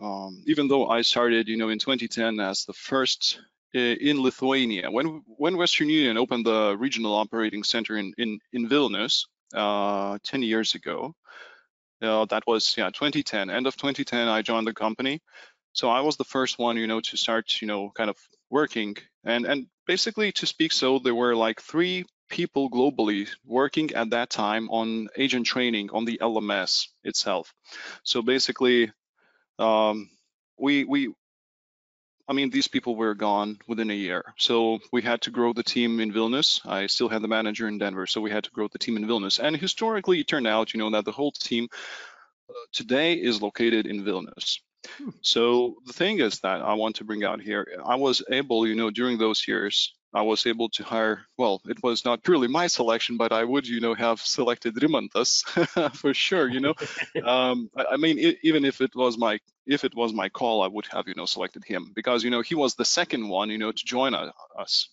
Um, 0.00 0.42
even 0.46 0.68
though 0.68 0.88
I 0.88 1.02
started, 1.02 1.48
you 1.48 1.56
know, 1.56 1.70
in 1.70 1.78
2010 1.78 2.38
as 2.40 2.64
the 2.64 2.72
first 2.72 3.40
in 3.78 4.22
Lithuania. 4.22 4.90
When 4.90 5.22
when 5.26 5.56
Western 5.56 5.88
Union 5.88 6.16
opened 6.16 6.46
the 6.46 6.76
regional 6.76 7.14
operating 7.14 7.64
center 7.64 7.96
in 7.96 8.12
in, 8.18 8.38
in 8.52 8.68
Vilnius 8.68 9.26
uh, 9.54 10.18
10 10.24 10.42
years 10.42 10.74
ago, 10.74 11.14
uh, 12.02 12.24
that 12.26 12.44
was 12.46 12.74
yeah 12.76 12.90
2010. 12.90 13.50
End 13.50 13.66
of 13.66 13.76
2010, 13.76 14.28
I 14.28 14.42
joined 14.42 14.66
the 14.66 14.74
company. 14.74 15.20
So 15.72 15.88
I 15.88 16.00
was 16.00 16.16
the 16.16 16.24
first 16.24 16.58
one, 16.58 16.76
you 16.76 16.88
know, 16.88 17.00
to 17.00 17.16
start, 17.16 17.62
you 17.62 17.68
know, 17.68 17.90
kind 17.94 18.10
of 18.10 18.16
working 18.50 18.96
and 19.24 19.46
and 19.46 19.66
basically 19.86 20.32
to 20.32 20.46
speak 20.46 20.72
so 20.72 20.98
there 20.98 21.14
were 21.14 21.36
like 21.36 21.60
three 21.60 22.04
people 22.28 22.70
globally 22.70 23.28
working 23.44 23.92
at 23.92 24.10
that 24.10 24.30
time 24.30 24.68
on 24.70 25.08
agent 25.16 25.46
training 25.46 25.90
on 25.92 26.04
the 26.04 26.18
LMS 26.22 26.86
itself. 27.04 27.52
So 28.04 28.22
basically, 28.22 28.92
um, 29.58 30.08
we 30.58 30.84
we 30.84 31.12
I 32.30 32.32
mean, 32.32 32.50
these 32.50 32.68
people 32.68 32.94
were 32.94 33.16
gone 33.16 33.58
within 33.66 33.90
a 33.90 33.94
year. 33.94 34.24
So 34.36 34.78
we 34.92 35.02
had 35.02 35.20
to 35.22 35.32
grow 35.32 35.52
the 35.52 35.64
team 35.64 35.98
in 35.98 36.12
Vilnius. 36.12 36.64
I 36.64 36.86
still 36.86 37.08
had 37.08 37.22
the 37.22 37.28
manager 37.28 37.66
in 37.66 37.78
Denver, 37.78 38.06
so 38.06 38.20
we 38.20 38.30
had 38.30 38.44
to 38.44 38.50
grow 38.50 38.68
the 38.68 38.78
team 38.78 38.96
in 38.96 39.04
Vilnius. 39.04 39.40
And 39.40 39.56
historically, 39.56 40.20
it 40.20 40.28
turned 40.28 40.46
out, 40.46 40.72
you 40.72 40.78
know, 40.78 40.90
that 40.90 41.04
the 41.04 41.10
whole 41.10 41.32
team 41.32 41.66
uh, 42.48 42.52
today 42.72 43.14
is 43.14 43.42
located 43.42 43.86
in 43.86 44.04
Vilnius. 44.04 44.60
Hmm. 44.96 45.10
So 45.22 45.78
the 45.84 45.92
thing 45.92 46.20
is 46.20 46.38
that 46.40 46.62
I 46.62 46.74
want 46.74 46.94
to 46.96 47.04
bring 47.04 47.24
out 47.24 47.42
here, 47.42 47.66
I 47.84 47.96
was 47.96 48.22
able, 48.30 48.64
you 48.64 48.76
know, 48.76 48.90
during 48.90 49.18
those 49.18 49.48
years 49.48 49.92
I 50.12 50.22
was 50.22 50.46
able 50.46 50.68
to 50.70 50.82
hire, 50.82 51.24
well, 51.38 51.60
it 51.68 51.82
was 51.82 52.04
not 52.04 52.24
purely 52.24 52.48
my 52.48 52.66
selection, 52.66 53.16
but 53.16 53.32
I 53.32 53.44
would, 53.44 53.66
you 53.66 53.80
know, 53.80 53.94
have 53.94 54.20
selected 54.20 54.74
Rimantas 54.74 55.44
for 55.96 56.12
sure, 56.14 56.48
you 56.48 56.60
know. 56.60 56.74
um, 57.24 57.70
I, 57.76 57.84
I, 57.92 57.96
mean, 57.96 58.18
it, 58.18 58.38
even 58.42 58.64
if 58.64 58.80
it 58.80 58.94
was 58.94 59.16
my 59.16 59.38
if 59.66 59.84
it 59.84 59.94
was 59.94 60.12
my 60.12 60.28
call, 60.28 60.62
I 60.62 60.66
would 60.66 60.86
have, 60.86 61.06
you 61.06 61.14
know, 61.14 61.26
selected 61.26 61.64
him 61.64 61.92
because, 61.94 62.24
you 62.24 62.30
know, 62.30 62.40
he 62.40 62.56
was 62.56 62.74
the 62.74 62.84
second 62.84 63.28
one, 63.28 63.50
you 63.50 63.58
know, 63.58 63.70
to 63.70 63.84
join 63.84 64.14
us, 64.58 64.88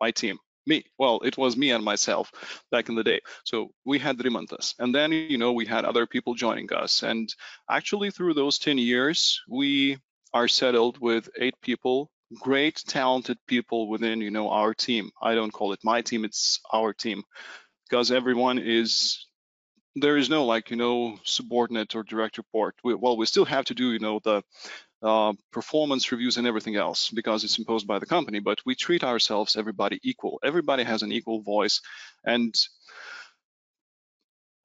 my 0.00 0.10
team. 0.10 0.38
Me, 0.68 0.84
well, 0.98 1.20
it 1.20 1.38
was 1.38 1.56
me 1.56 1.70
and 1.70 1.84
myself 1.84 2.32
back 2.72 2.88
in 2.88 2.96
the 2.96 3.04
day. 3.04 3.20
So 3.44 3.70
we 3.84 4.00
had 4.00 4.18
Rimantas, 4.18 4.74
and 4.80 4.92
then, 4.92 5.12
you 5.12 5.38
know, 5.38 5.52
we 5.52 5.64
had 5.64 5.84
other 5.84 6.08
people 6.08 6.34
joining 6.34 6.72
us. 6.72 7.04
And 7.04 7.32
actually, 7.70 8.10
through 8.10 8.34
those 8.34 8.58
10 8.58 8.78
years, 8.78 9.40
we 9.48 9.98
are 10.34 10.48
settled 10.48 10.98
with 10.98 11.28
eight 11.38 11.54
people 11.62 12.10
great 12.34 12.82
talented 12.86 13.38
people 13.46 13.88
within 13.88 14.20
you 14.20 14.30
know 14.30 14.50
our 14.50 14.74
team. 14.74 15.10
I 15.22 15.34
don't 15.34 15.52
call 15.52 15.72
it 15.72 15.80
my 15.84 16.02
team 16.02 16.24
it's 16.24 16.60
our 16.72 16.92
team. 16.92 17.22
Because 17.88 18.10
everyone 18.10 18.58
is 18.58 19.26
there 19.94 20.16
is 20.16 20.28
no 20.28 20.44
like 20.44 20.70
you 20.70 20.76
know 20.76 21.18
subordinate 21.24 21.94
or 21.94 22.02
direct 22.02 22.38
report. 22.38 22.74
We, 22.84 22.94
well 22.94 23.16
we 23.16 23.26
still 23.26 23.44
have 23.44 23.66
to 23.66 23.74
do 23.74 23.92
you 23.92 23.98
know 23.98 24.20
the 24.22 24.42
uh, 25.02 25.34
performance 25.52 26.10
reviews 26.10 26.36
and 26.36 26.46
everything 26.46 26.76
else 26.76 27.10
because 27.10 27.44
it's 27.44 27.58
imposed 27.58 27.86
by 27.86 27.98
the 27.98 28.06
company 28.06 28.40
but 28.40 28.58
we 28.64 28.74
treat 28.74 29.04
ourselves 29.04 29.56
everybody 29.56 30.00
equal. 30.02 30.40
Everybody 30.42 30.84
has 30.84 31.02
an 31.02 31.12
equal 31.12 31.42
voice 31.42 31.80
and 32.24 32.54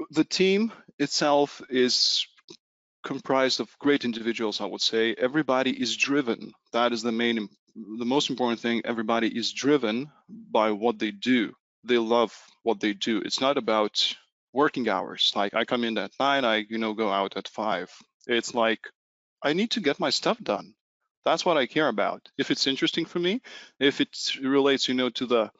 the 0.09 0.23
team 0.23 0.71
itself 0.97 1.61
is 1.69 2.25
comprised 3.03 3.59
of 3.59 3.77
great 3.79 4.05
individuals, 4.05 4.61
I 4.61 4.65
would 4.65 4.81
say. 4.81 5.15
Everybody 5.17 5.71
is 5.71 5.95
driven. 5.95 6.51
That 6.73 6.91
is 6.93 7.01
the 7.01 7.11
main, 7.11 7.49
the 7.75 8.05
most 8.05 8.29
important 8.29 8.59
thing. 8.59 8.81
Everybody 8.85 9.27
is 9.27 9.51
driven 9.51 10.11
by 10.29 10.71
what 10.71 10.99
they 10.99 11.11
do. 11.11 11.53
They 11.83 11.97
love 11.97 12.35
what 12.63 12.79
they 12.79 12.93
do. 12.93 13.19
It's 13.19 13.41
not 13.41 13.57
about 13.57 14.15
working 14.53 14.89
hours. 14.89 15.31
Like 15.35 15.53
I 15.53 15.65
come 15.65 15.83
in 15.83 15.97
at 15.97 16.11
nine, 16.19 16.45
I 16.45 16.65
you 16.69 16.77
know 16.77 16.93
go 16.93 17.09
out 17.09 17.37
at 17.37 17.47
five. 17.47 17.91
It's 18.27 18.53
like 18.53 18.81
I 19.41 19.53
need 19.53 19.71
to 19.71 19.81
get 19.81 19.99
my 19.99 20.09
stuff 20.09 20.37
done. 20.39 20.73
That's 21.25 21.45
what 21.45 21.57
I 21.57 21.65
care 21.65 21.87
about. 21.87 22.29
If 22.37 22.51
it's 22.51 22.67
interesting 22.67 23.05
for 23.05 23.19
me, 23.19 23.41
if 23.79 24.01
it 24.01 24.15
relates, 24.41 24.87
you 24.87 24.95
know, 24.95 25.09
to 25.11 25.25
the 25.25 25.51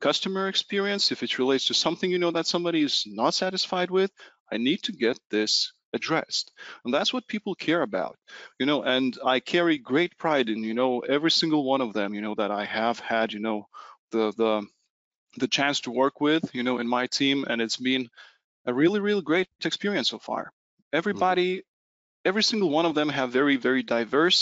customer 0.00 0.48
experience, 0.48 1.12
if 1.12 1.22
it 1.22 1.38
relates 1.38 1.66
to 1.66 1.74
something 1.74 2.10
you 2.10 2.18
know 2.18 2.30
that 2.30 2.46
somebody 2.46 2.82
is 2.82 3.04
not 3.06 3.34
satisfied 3.34 3.90
with, 3.90 4.10
I 4.52 4.58
need 4.58 4.82
to 4.84 4.92
get 4.92 5.18
this 5.30 5.72
addressed. 5.98 6.46
And 6.84 6.94
that's 6.94 7.12
what 7.12 7.32
people 7.32 7.54
care 7.66 7.82
about 7.82 8.16
you 8.58 8.66
know 8.66 8.82
and 8.94 9.10
i 9.24 9.40
carry 9.40 9.76
great 9.78 10.12
pride 10.22 10.48
in 10.48 10.60
you 10.68 10.74
know 10.74 11.00
every 11.00 11.30
single 11.30 11.64
one 11.64 11.82
of 11.86 11.92
them 11.92 12.14
you 12.14 12.22
know 12.24 12.34
that 12.34 12.50
i 12.50 12.64
have 12.64 12.98
had 13.00 13.32
you 13.32 13.40
know 13.40 13.66
the 14.12 14.32
the 14.42 14.66
the 15.42 15.48
chance 15.48 15.80
to 15.80 15.90
work 15.90 16.20
with 16.20 16.44
you 16.54 16.62
know 16.62 16.78
in 16.78 16.88
my 16.88 17.06
team 17.06 17.44
and 17.48 17.60
it's 17.60 17.76
been 17.76 18.08
a 18.66 18.74
really 18.74 19.00
really 19.00 19.22
great 19.22 19.48
experience 19.64 20.10
so 20.10 20.18
far. 20.18 20.52
Everybody 20.92 21.50
mm 21.50 21.60
-hmm. 21.60 22.28
every 22.28 22.42
single 22.42 22.70
one 22.78 22.88
of 22.88 22.94
them 22.94 23.08
have 23.08 23.38
very 23.40 23.56
very 23.56 23.82
diverse 23.82 24.40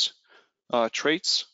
uh, 0.74 0.88
traits. 0.92 1.46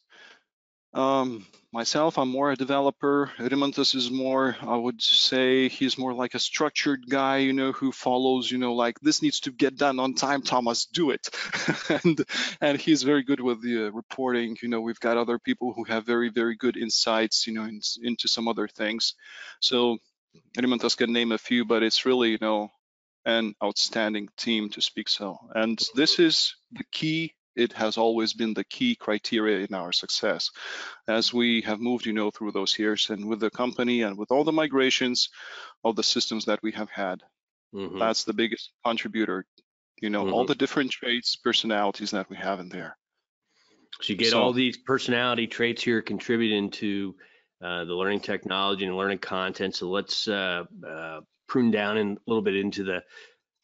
Um, 0.95 1.47
myself, 1.73 2.19
I'm 2.19 2.29
more 2.29 2.53
a 2.53 2.57
developer. 2.57 3.31
Rimantas 3.39 3.95
is 3.95 4.11
more, 4.11 4.57
I 4.61 4.77
would 4.77 5.01
say, 5.01 5.69
he's 5.69 5.97
more 5.97 6.13
like 6.13 6.35
a 6.35 6.39
structured 6.39 7.09
guy, 7.09 7.39
you 7.39 7.53
know, 7.53 7.73
who 7.73 7.93
follows, 7.93 8.51
you 8.51 8.59
know, 8.59 8.75
like 8.75 9.01
this 9.01 9.23
needs 9.23 9.41
to 9.41 9.53
get 9.53 9.77
done 9.77 9.99
on 9.99 10.15
time. 10.15 10.43
Thomas, 10.43 10.87
do 10.87 11.11
it, 11.11 11.29
and 12.05 12.25
and 12.61 12.79
he's 12.79 13.03
very 13.03 13.23
good 13.23 13.41
with 13.41 13.63
the 13.63 13.87
uh, 13.87 13.91
reporting. 13.91 14.57
You 14.63 14.69
know, 14.69 14.81
we've 14.81 15.01
got 15.01 15.17
other 15.17 15.39
people 15.39 15.73
who 15.73 15.85
have 15.85 16.05
very 16.05 16.29
very 16.29 16.57
good 16.57 16.77
insights, 16.77 17.47
you 17.47 17.55
know, 17.55 17.65
in, 17.65 17.81
into 18.03 18.29
some 18.29 18.49
other 18.49 18.69
things. 18.69 19.15
So 19.61 19.99
Rimantas 20.57 20.97
can 20.97 21.13
name 21.13 21.33
a 21.33 21.39
few, 21.39 21.65
but 21.65 21.83
it's 21.83 22.07
really, 22.07 22.31
you 22.31 22.39
know, 22.41 22.71
an 23.25 23.55
outstanding 23.63 24.29
team 24.37 24.71
to 24.71 24.81
speak 24.81 25.09
so. 25.09 25.39
And 25.55 25.81
this 25.95 26.19
is 26.19 26.55
the 26.73 26.85
key 26.91 27.35
it 27.57 27.73
has 27.73 27.99
always 27.99 28.33
been 28.33 28.55
the 28.55 28.65
key 28.65 28.95
criteria 28.95 29.67
in 29.67 29.75
our 29.75 29.93
success. 29.93 30.51
As 31.07 31.33
we 31.33 31.63
have 31.63 31.81
moved, 31.81 32.07
you 32.07 32.13
know, 32.13 32.31
through 32.31 32.53
those 32.53 32.79
years 32.79 33.11
and 33.11 33.29
with 33.29 33.41
the 33.41 33.51
company 33.51 34.03
and 34.03 34.17
with 34.17 34.31
all 34.31 34.45
the 34.45 34.53
migrations 34.53 35.29
of 35.85 35.97
the 35.97 36.03
systems 36.03 36.47
that 36.47 36.63
we 36.63 36.73
have 36.73 36.91
had, 36.91 37.23
mm-hmm. 37.75 37.99
that's 37.99 38.25
the 38.25 38.33
biggest 38.33 38.71
contributor, 38.85 39.45
you 40.01 40.11
know, 40.11 40.25
mm-hmm. 40.25 40.35
all 40.35 40.47
the 40.47 40.55
different 40.55 40.91
traits, 40.91 41.37
personalities 41.37 42.13
that 42.13 42.31
we 42.31 42.37
have 42.37 42.61
in 42.61 42.69
there. 42.69 42.97
So 44.01 44.13
you 44.13 44.17
get 44.17 44.31
so, 44.31 44.43
all 44.43 44.53
these 44.53 44.79
personality 44.79 45.47
traits 45.47 45.83
here 45.83 46.01
contributing 46.03 46.71
to 46.71 47.15
uh, 47.63 47.85
the 47.85 47.95
learning 47.95 48.21
technology 48.21 48.85
and 48.87 48.97
learning 48.97 49.19
content. 49.19 49.77
So 49.77 49.89
let's 49.91 50.27
uh, 50.27 50.65
uh, 50.89 51.21
prune 51.47 51.71
down 51.71 51.99
in, 51.99 52.13
a 52.13 52.21
little 52.27 52.43
bit 52.43 52.57
into 52.57 52.85
the 52.85 53.03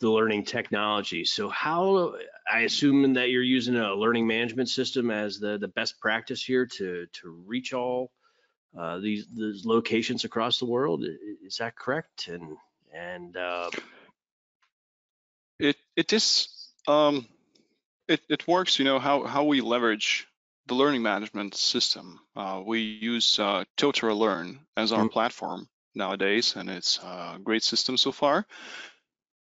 the 0.01 0.11
learning 0.11 0.45
technology. 0.45 1.25
So 1.25 1.49
how 1.49 2.15
I 2.51 2.61
assume 2.61 3.13
that 3.15 3.31
you're 3.31 3.43
using 3.43 3.77
a 3.77 3.95
learning 3.95 4.27
management 4.27 4.69
system 4.69 5.11
as 5.11 5.39
the 5.39 5.59
the 5.59 5.69
best 5.69 6.01
practice 6.01 6.43
here 6.43 6.67
to 6.67 7.07
to 7.07 7.31
reach 7.47 7.73
all 7.73 8.11
uh, 8.79 8.99
these 8.99 9.27
these 9.35 9.65
locations 9.65 10.25
across 10.25 10.59
the 10.59 10.67
world. 10.67 11.05
Is 11.45 11.57
that 11.59 11.77
correct? 11.77 12.29
And 12.29 12.57
and 12.93 13.37
uh... 13.37 13.71
it 15.59 15.77
it 15.97 16.13
is 16.13 16.49
um, 16.87 17.27
it 18.07 18.21
it 18.29 18.47
works. 18.49 18.79
You 18.79 18.85
know 18.85 18.99
how 18.99 19.25
how 19.25 19.45
we 19.45 19.61
leverage 19.61 20.27
the 20.67 20.75
learning 20.75 21.03
management 21.03 21.55
system. 21.55 22.21
Uh, 22.37 22.63
we 22.65 22.81
use 22.81 23.39
uh, 23.39 23.65
Totara 23.77 24.17
Learn 24.17 24.61
as 24.77 24.93
our 24.93 25.01
mm 25.01 25.09
-hmm. 25.09 25.13
platform 25.13 25.69
nowadays, 25.95 26.57
and 26.57 26.71
it's 26.71 26.99
a 27.03 27.39
great 27.43 27.65
system 27.65 27.97
so 27.97 28.13
far. 28.13 28.47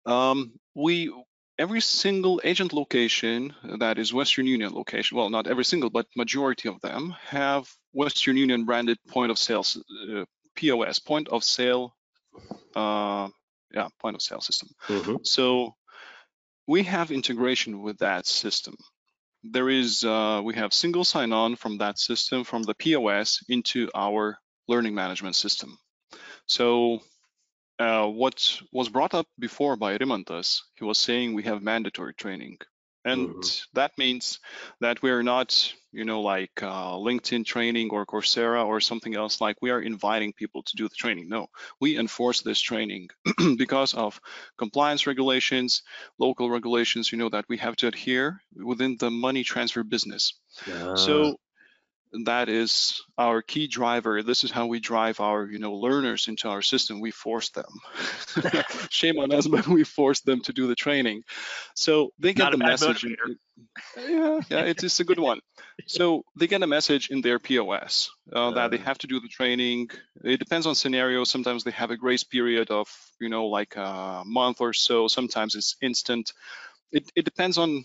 Um, 0.06 0.58
we 0.74 1.12
every 1.58 1.80
single 1.80 2.40
agent 2.44 2.72
location 2.72 3.54
that 3.80 3.98
is 3.98 4.14
Western 4.14 4.46
Union 4.46 4.72
location, 4.72 5.16
well, 5.16 5.30
not 5.30 5.46
every 5.46 5.64
single, 5.64 5.90
but 5.90 6.06
majority 6.16 6.68
of 6.68 6.80
them 6.80 7.14
have 7.26 7.68
Western 7.92 8.36
Union 8.36 8.64
branded 8.64 8.98
point 9.08 9.30
of 9.30 9.38
sale, 9.38 9.64
uh, 10.12 10.24
POS, 10.54 10.98
point 11.00 11.28
of 11.28 11.42
sale, 11.42 11.94
uh, 12.76 13.28
yeah, 13.72 13.88
point 14.00 14.14
of 14.16 14.22
sale 14.22 14.40
system. 14.40 14.68
Mm 14.88 15.00
-hmm. 15.00 15.26
So 15.26 15.74
we 16.66 16.84
have 16.84 17.14
integration 17.14 17.82
with 17.82 17.98
that 17.98 18.26
system. 18.26 18.74
There 19.42 19.70
is, 19.70 20.04
uh, 20.04 20.40
we 20.44 20.54
have 20.54 20.72
single 20.72 21.04
sign-on 21.04 21.56
from 21.56 21.78
that 21.78 21.98
system, 21.98 22.44
from 22.44 22.62
the 22.62 22.74
POS 22.74 23.40
into 23.48 23.88
our 23.94 24.38
learning 24.66 24.94
management 24.94 25.36
system. 25.36 25.78
So 26.46 27.00
uh, 27.78 28.06
what 28.06 28.60
was 28.72 28.88
brought 28.88 29.14
up 29.14 29.26
before 29.38 29.76
by 29.76 29.96
Rimantas, 29.96 30.62
he 30.76 30.84
was 30.84 30.98
saying 30.98 31.34
we 31.34 31.44
have 31.44 31.62
mandatory 31.62 32.14
training. 32.14 32.58
And 33.04 33.28
mm-hmm. 33.28 33.70
that 33.74 33.92
means 33.96 34.40
that 34.80 35.00
we're 35.02 35.22
not, 35.22 35.72
you 35.92 36.04
know, 36.04 36.20
like 36.20 36.62
uh, 36.62 36.92
LinkedIn 36.92 37.46
training 37.46 37.90
or 37.90 38.04
Coursera 38.04 38.66
or 38.66 38.80
something 38.80 39.14
else, 39.14 39.40
like 39.40 39.56
we 39.62 39.70
are 39.70 39.80
inviting 39.80 40.32
people 40.32 40.62
to 40.64 40.76
do 40.76 40.88
the 40.88 40.94
training. 40.94 41.28
No, 41.28 41.46
we 41.80 41.96
enforce 41.96 42.42
this 42.42 42.60
training 42.60 43.08
because 43.56 43.94
of 43.94 44.20
compliance 44.58 45.06
regulations, 45.06 45.82
local 46.18 46.50
regulations, 46.50 47.10
you 47.12 47.18
know, 47.18 47.30
that 47.30 47.46
we 47.48 47.56
have 47.58 47.76
to 47.76 47.86
adhere 47.86 48.42
within 48.56 48.96
the 48.98 49.10
money 49.10 49.44
transfer 49.44 49.84
business. 49.84 50.34
Yeah. 50.66 50.96
So 50.96 51.36
that 52.24 52.48
is 52.48 53.02
our 53.16 53.42
key 53.42 53.66
driver. 53.66 54.22
This 54.22 54.44
is 54.44 54.50
how 54.50 54.66
we 54.66 54.80
drive 54.80 55.20
our, 55.20 55.46
you 55.46 55.58
know, 55.58 55.74
learners 55.74 56.28
into 56.28 56.48
our 56.48 56.62
system. 56.62 57.00
We 57.00 57.10
force 57.10 57.50
them. 57.50 57.72
Shame 58.90 59.18
on 59.18 59.32
us, 59.32 59.46
but 59.46 59.66
we 59.66 59.84
force 59.84 60.20
them 60.20 60.40
to 60.42 60.52
do 60.52 60.66
the 60.66 60.74
training. 60.74 61.22
So 61.74 62.12
they 62.18 62.32
get 62.32 62.44
Not 62.44 62.52
the 62.52 62.58
message. 62.58 63.04
In, 63.04 63.16
yeah, 63.96 64.40
yeah, 64.48 64.60
it 64.60 64.82
is 64.82 65.00
a 65.00 65.04
good 65.04 65.18
one. 65.18 65.40
So 65.86 66.24
they 66.36 66.46
get 66.46 66.62
a 66.62 66.66
message 66.66 67.10
in 67.10 67.20
their 67.20 67.38
POS 67.38 68.10
uh, 68.32 68.52
that 68.52 68.70
they 68.70 68.78
have 68.78 68.98
to 68.98 69.06
do 69.06 69.20
the 69.20 69.28
training. 69.28 69.90
It 70.24 70.38
depends 70.38 70.66
on 70.66 70.74
scenario. 70.74 71.24
Sometimes 71.24 71.64
they 71.64 71.70
have 71.72 71.90
a 71.90 71.96
grace 71.96 72.24
period 72.24 72.70
of, 72.70 72.88
you 73.20 73.28
know, 73.28 73.46
like 73.46 73.76
a 73.76 74.22
month 74.24 74.60
or 74.60 74.72
so. 74.72 75.08
Sometimes 75.08 75.54
it's 75.54 75.76
instant. 75.82 76.32
It, 76.92 77.10
it 77.14 77.24
depends 77.24 77.58
on 77.58 77.84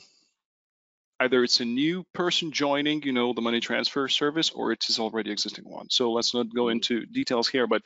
either 1.23 1.43
it's 1.43 1.59
a 1.59 1.65
new 1.65 2.05
person 2.13 2.51
joining, 2.51 3.01
you 3.03 3.13
know, 3.13 3.33
the 3.33 3.41
money 3.41 3.59
transfer 3.59 4.07
service, 4.07 4.51
or 4.51 4.71
it 4.71 4.85
is 4.89 4.99
already 4.99 5.31
existing 5.31 5.65
one. 5.69 5.89
So 5.89 6.11
let's 6.11 6.33
not 6.33 6.53
go 6.53 6.63
mm-hmm. 6.63 6.71
into 6.71 7.05
details 7.05 7.47
here, 7.47 7.67
but 7.67 7.83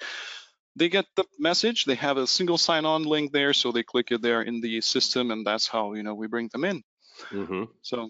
they 0.76 0.90
get 0.90 1.06
the 1.16 1.26
message. 1.40 1.86
They 1.86 1.96
have 1.96 2.18
a 2.18 2.28
single 2.28 2.58
sign-on 2.58 3.04
link 3.04 3.32
there, 3.32 3.54
so 3.54 3.72
they 3.72 3.84
click 3.84 4.12
it 4.12 4.22
there 4.22 4.42
in 4.42 4.62
the 4.62 4.82
system, 4.82 5.32
and 5.32 5.46
that's 5.46 5.68
how 5.68 5.94
you 5.94 6.04
know 6.04 6.14
we 6.14 6.28
bring 6.28 6.50
them 6.52 6.66
in. 6.66 6.84
Mm-hmm. 7.32 7.64
So, 7.82 8.10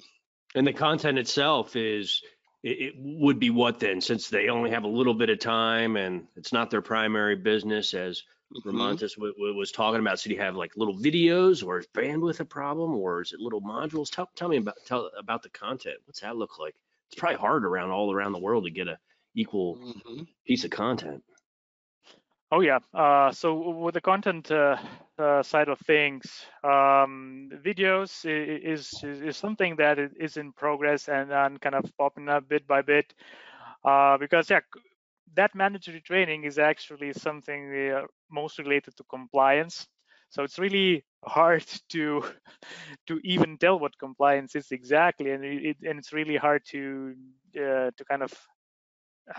and 0.56 0.68
the 0.68 0.74
content 0.74 1.18
itself 1.18 1.76
is 1.76 2.22
it, 2.64 2.82
it, 2.82 2.94
would 2.98 3.40
be 3.40 3.50
what 3.50 3.80
then, 3.80 4.02
since 4.02 4.30
they 4.30 4.50
only 4.50 4.72
have 4.72 4.84
a 4.84 4.90
little 4.90 5.14
bit 5.14 5.30
of 5.30 5.40
time 5.40 5.96
and 5.96 6.28
it's 6.36 6.52
not 6.52 6.70
their 6.70 6.82
primary 6.82 7.36
business 7.36 7.94
as 7.94 8.24
Rimantas 8.66 9.18
mm-hmm. 9.18 9.58
was 9.58 9.72
talking 9.72 10.00
about. 10.00 10.20
So 10.20 10.30
do 10.30 10.36
you 10.36 10.42
have 10.42 10.56
like 10.56 10.72
little 10.76 10.98
videos, 10.98 11.66
or 11.66 11.80
is 11.80 11.88
bandwidth 11.88 12.40
a 12.40 12.46
problem, 12.46 12.96
or 12.96 13.22
is 13.22 13.34
it 13.34 13.40
little 13.40 13.62
modules? 13.62 14.10
Tell 14.10 14.30
tell 14.36 14.48
me 14.50 14.58
about 14.58 14.76
tell 14.86 15.10
about 15.18 15.44
the 15.44 15.50
content. 15.50 15.98
What's 16.06 16.22
that 16.22 16.38
look 16.38 16.58
like? 16.60 16.76
It's 17.10 17.20
probably 17.20 17.38
hard 17.38 17.66
around 17.66 17.92
all 17.92 18.14
around 18.14 18.32
the 18.32 18.40
world 18.40 18.66
to 18.66 18.72
get 18.72 18.88
a 18.88 18.98
equal 19.36 19.78
mm-hmm. 19.78 20.24
piece 20.46 20.64
of 20.64 20.72
content. 20.72 21.24
Oh 22.50 22.62
yeah. 22.62 22.80
Uh, 22.94 23.32
so 23.32 23.72
with 23.72 23.94
the 23.94 24.02
content 24.02 24.50
uh, 24.52 24.78
uh, 25.20 25.44
side 25.44 25.68
of 25.68 25.80
things, 25.80 26.46
um, 26.64 27.50
videos 27.54 28.26
is, 28.26 29.04
is, 29.04 29.22
is 29.22 29.38
something 29.38 29.76
that 29.76 30.00
is 30.18 30.38
in 30.38 30.54
progress 30.54 31.10
and, 31.10 31.32
and 31.32 31.60
kind 31.60 31.76
of 31.76 31.86
popping 31.98 32.30
up 32.30 32.48
bit 32.48 32.66
by 32.66 32.82
bit. 32.82 33.14
Uh, 33.84 34.18
because 34.18 34.50
yeah, 34.50 34.62
that 35.38 35.56
mandatory 35.56 36.02
training 36.02 36.44
is 36.44 36.60
actually 36.60 37.14
something 37.14 37.92
uh, 37.92 38.02
most 38.30 38.60
related 38.60 38.98
to 38.98 39.04
compliance. 39.06 39.88
So 40.30 40.44
it's 40.44 40.60
really 40.60 41.06
hard 41.26 41.66
to 41.90 42.24
to 43.08 43.20
even 43.24 43.58
tell 43.58 43.80
what 43.80 43.98
compliance 43.98 44.56
is 44.56 44.72
exactly, 44.72 45.32
and 45.32 45.46
it, 45.46 45.78
and 45.84 46.00
it's 46.00 46.14
really 46.14 46.36
hard 46.38 46.64
to 46.72 47.16
uh, 47.56 47.92
to 47.96 48.06
kind 48.10 48.24
of 48.24 48.34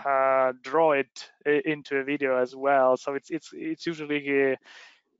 uh, 0.05 0.53
draw 0.63 0.93
it 0.93 1.31
uh, 1.47 1.51
into 1.65 1.97
a 1.97 2.03
video 2.03 2.37
as 2.37 2.55
well. 2.55 2.97
So 2.97 3.13
it's 3.15 3.29
it's 3.29 3.49
it's 3.53 3.85
usually 3.85 4.53
uh, 4.53 4.55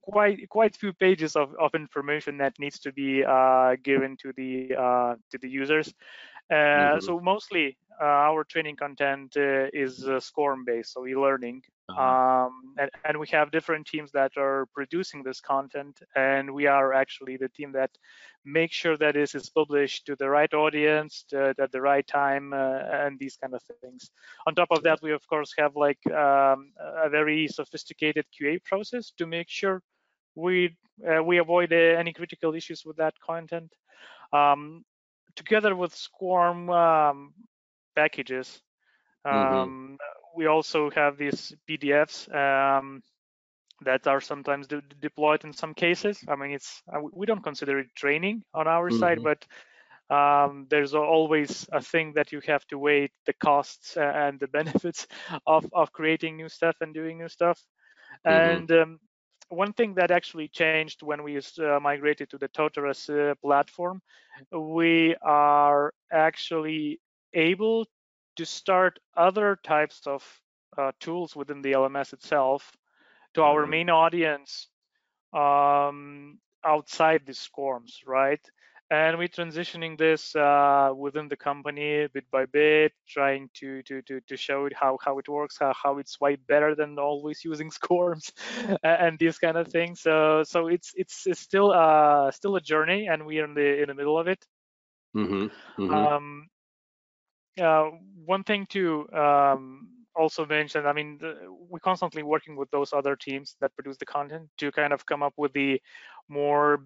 quite 0.02 0.50
quite 0.50 0.76
few 0.76 0.94
pages 0.94 1.36
of, 1.36 1.54
of 1.60 1.76
information 1.76 2.38
that 2.38 2.60
needs 2.60 2.80
to 2.80 2.92
be 2.92 3.24
uh, 3.24 3.76
given 3.84 4.18
to 4.18 4.34
the 4.36 4.76
uh, 4.76 5.15
to 5.32 5.38
the 5.42 5.50
users. 5.50 5.94
Uh, 6.50 6.54
mm-hmm. 6.54 7.00
So 7.02 7.20
mostly 7.20 7.78
uh, 8.02 8.06
our 8.06 8.44
training 8.44 8.76
content 8.76 9.36
uh, 9.38 9.68
is 9.74 10.06
SCORM 10.20 10.64
based, 10.66 10.94
so 10.94 11.06
e-learning, 11.06 11.62
uh-huh. 11.90 12.02
um, 12.46 12.74
and, 12.78 12.90
and, 13.04 13.20
we 13.20 13.28
have 13.28 13.52
different 13.52 13.86
teams 13.86 14.10
that 14.14 14.32
are 14.38 14.68
producing 14.74 15.22
this 15.22 15.42
content, 15.42 16.00
and 16.16 16.50
we 16.50 16.66
are 16.66 16.94
actually 16.94 17.36
the 17.36 17.50
team 17.50 17.74
that 17.74 17.92
makes 18.46 18.74
sure 18.74 18.96
that 18.98 19.16
this 19.16 19.36
is 19.36 19.50
published 19.50 20.06
to 20.06 20.16
the 20.16 20.30
right 20.30 20.54
audience 20.54 21.26
to, 21.30 21.54
at 21.60 21.72
the 21.74 21.82
right 21.82 22.08
time, 22.08 22.54
and 22.54 23.20
these 23.20 23.36
kind 23.36 23.54
of 23.54 23.62
things. 23.82 24.10
On 24.48 24.56
top 24.56 24.70
of 24.72 24.82
that, 24.84 25.02
we 25.02 25.12
of 25.12 25.28
course 25.28 25.54
have 25.58 25.76
like 25.76 26.00
um, 26.08 26.72
a 26.80 27.10
very 27.10 27.50
sophisticated 27.50 28.26
QA 28.34 28.64
process 28.64 29.12
to 29.18 29.28
make 29.28 29.50
sure 29.50 29.82
we 30.36 30.78
uh, 31.06 31.22
we 31.24 31.38
avoid 31.38 31.74
uh, 31.74 31.76
any 31.76 32.14
critical 32.14 32.56
issues 32.56 32.86
with 32.86 32.98
that 32.98 33.14
content. 33.20 33.74
Um, 34.32 34.86
together 35.39 35.75
with 35.75 35.95
SCORM 35.95 36.69
um, 36.69 37.34
packages, 37.95 38.62
mm-hmm. 39.25 39.38
um, 39.38 39.69
mm-hmm. 39.69 39.95
we 40.36 40.45
also 40.47 40.91
have 40.91 41.17
these 41.17 41.54
PDFs 41.67 42.28
um, 42.36 43.02
that 43.82 44.06
are 44.06 44.21
sometimes 44.21 44.67
de 44.67 44.82
deployed 45.02 45.45
in 45.45 45.54
some 45.54 45.73
cases. 45.73 46.19
I 46.28 46.36
mean, 46.36 46.52
it's 46.52 46.82
uh, 46.93 46.99
we 47.13 47.25
don't 47.25 47.43
consider 47.43 47.80
it 47.80 47.88
training 47.95 48.43
on 48.54 48.67
our 48.67 48.89
mm-hmm. 48.89 48.99
side, 48.99 49.19
but 49.23 49.39
um, 50.13 50.67
there's 50.69 50.93
always 50.93 51.67
a 51.71 51.82
thing 51.82 52.13
that 52.15 52.32
you 52.34 52.41
have 52.45 52.65
to 52.67 52.78
weigh 52.78 53.10
the 53.25 53.34
costs 53.34 53.95
and 53.95 54.39
the 54.39 54.47
benefits 54.60 55.08
of 55.47 55.65
of 55.73 55.93
creating 55.93 56.36
new 56.36 56.49
stuff 56.49 56.75
and 56.82 56.93
doing 56.93 57.17
new 57.17 57.30
stuff. 57.30 57.60
Mm-hmm. 58.28 58.52
And 58.52 58.71
um, 58.71 58.99
one 59.50 59.74
thing 59.74 59.96
that 59.96 60.12
actually 60.12 60.48
changed 60.48 61.02
when 61.04 61.24
we 61.24 61.38
uh, 61.38 61.80
migrated 61.82 62.30
to 62.30 62.38
the 62.38 62.48
Totaras 62.50 63.10
uh, 63.10 63.36
platform, 63.36 64.02
we 64.52 65.16
are 65.22 65.94
actually 66.12 67.00
able 67.34 67.86
to 68.36 68.46
start 68.46 69.00
other 69.18 69.60
types 69.64 70.02
of 70.06 70.24
uh, 70.78 70.92
tools 71.00 71.36
within 71.36 71.62
the 71.62 71.74
LMS 71.74 72.14
itself 72.14 72.72
to 73.34 73.42
our 73.44 73.64
mm-hmm. 73.64 73.72
main 73.72 73.90
audience 73.90 74.68
um, 75.34 76.40
outside 76.64 77.22
the 77.26 77.34
SCORMs, 77.34 78.00
right? 78.06 78.42
And 78.91 79.19
we're 79.19 79.28
transitioning 79.28 79.99
this 79.99 80.36
uh, 80.36 80.91
within 80.97 81.28
the 81.28 81.38
company 81.38 82.08
bit 82.12 82.25
by 82.32 82.45
bit, 82.47 82.91
trying 83.08 83.49
to 83.56 83.84
to 83.84 84.02
to, 84.02 84.19
to 84.21 84.36
show 84.36 84.65
it 84.65 84.73
how 84.73 84.97
how 85.04 85.19
it 85.19 85.30
works, 85.30 85.58
how, 85.60 85.73
how 85.73 85.99
it's 85.99 86.19
way 86.19 86.38
better 86.38 86.73
than 86.73 86.97
always 86.97 87.45
using 87.45 87.69
SCORMs 87.80 88.32
and 88.84 89.19
these 89.19 89.38
kind 89.38 89.58
of 89.58 89.67
things. 89.67 90.02
So 90.02 90.43
so 90.43 90.67
it's 90.67 90.91
it's, 90.95 91.28
it's 91.28 91.39
still 91.39 91.71
uh 91.71 92.32
still 92.32 92.56
a 92.56 92.62
journey, 92.62 93.08
and 93.08 93.28
we're 93.28 93.45
in 93.45 93.54
the 93.54 93.82
in 93.84 93.89
the 93.89 93.93
middle 93.93 94.17
of 94.17 94.28
it. 94.28 94.43
Mm-hmm. 95.15 95.84
Mm-hmm. 95.84 95.93
Um, 95.93 96.47
uh, 97.62 97.89
one 98.25 98.43
thing 98.43 98.65
to 98.67 99.08
um, 99.13 99.89
also 100.15 100.45
mention, 100.45 100.86
I 100.86 100.93
mean, 100.93 101.17
the, 101.19 101.36
we're 101.69 101.80
constantly 101.80 102.23
working 102.23 102.56
with 102.56 102.69
those 102.71 102.93
other 102.93 103.15
teams 103.15 103.56
that 103.62 103.75
produce 103.75 103.97
the 103.97 104.06
content 104.06 104.49
to 104.58 104.71
kind 104.71 104.93
of 104.93 105.06
come 105.06 105.23
up 105.23 105.34
with 105.38 105.54
the 105.54 105.82
more 106.28 106.86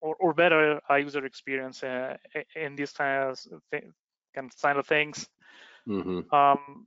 or, 0.00 0.14
or, 0.20 0.34
better 0.34 0.80
uh, 0.90 0.94
user 0.96 1.24
experience 1.24 1.82
uh, 1.82 2.16
in 2.54 2.76
these 2.76 2.92
kind 2.92 3.30
of, 3.30 3.40
th- 3.70 3.84
kind 4.34 4.78
of 4.78 4.86
things. 4.86 5.28
Mm-hmm. 5.88 6.34
Um, 6.34 6.86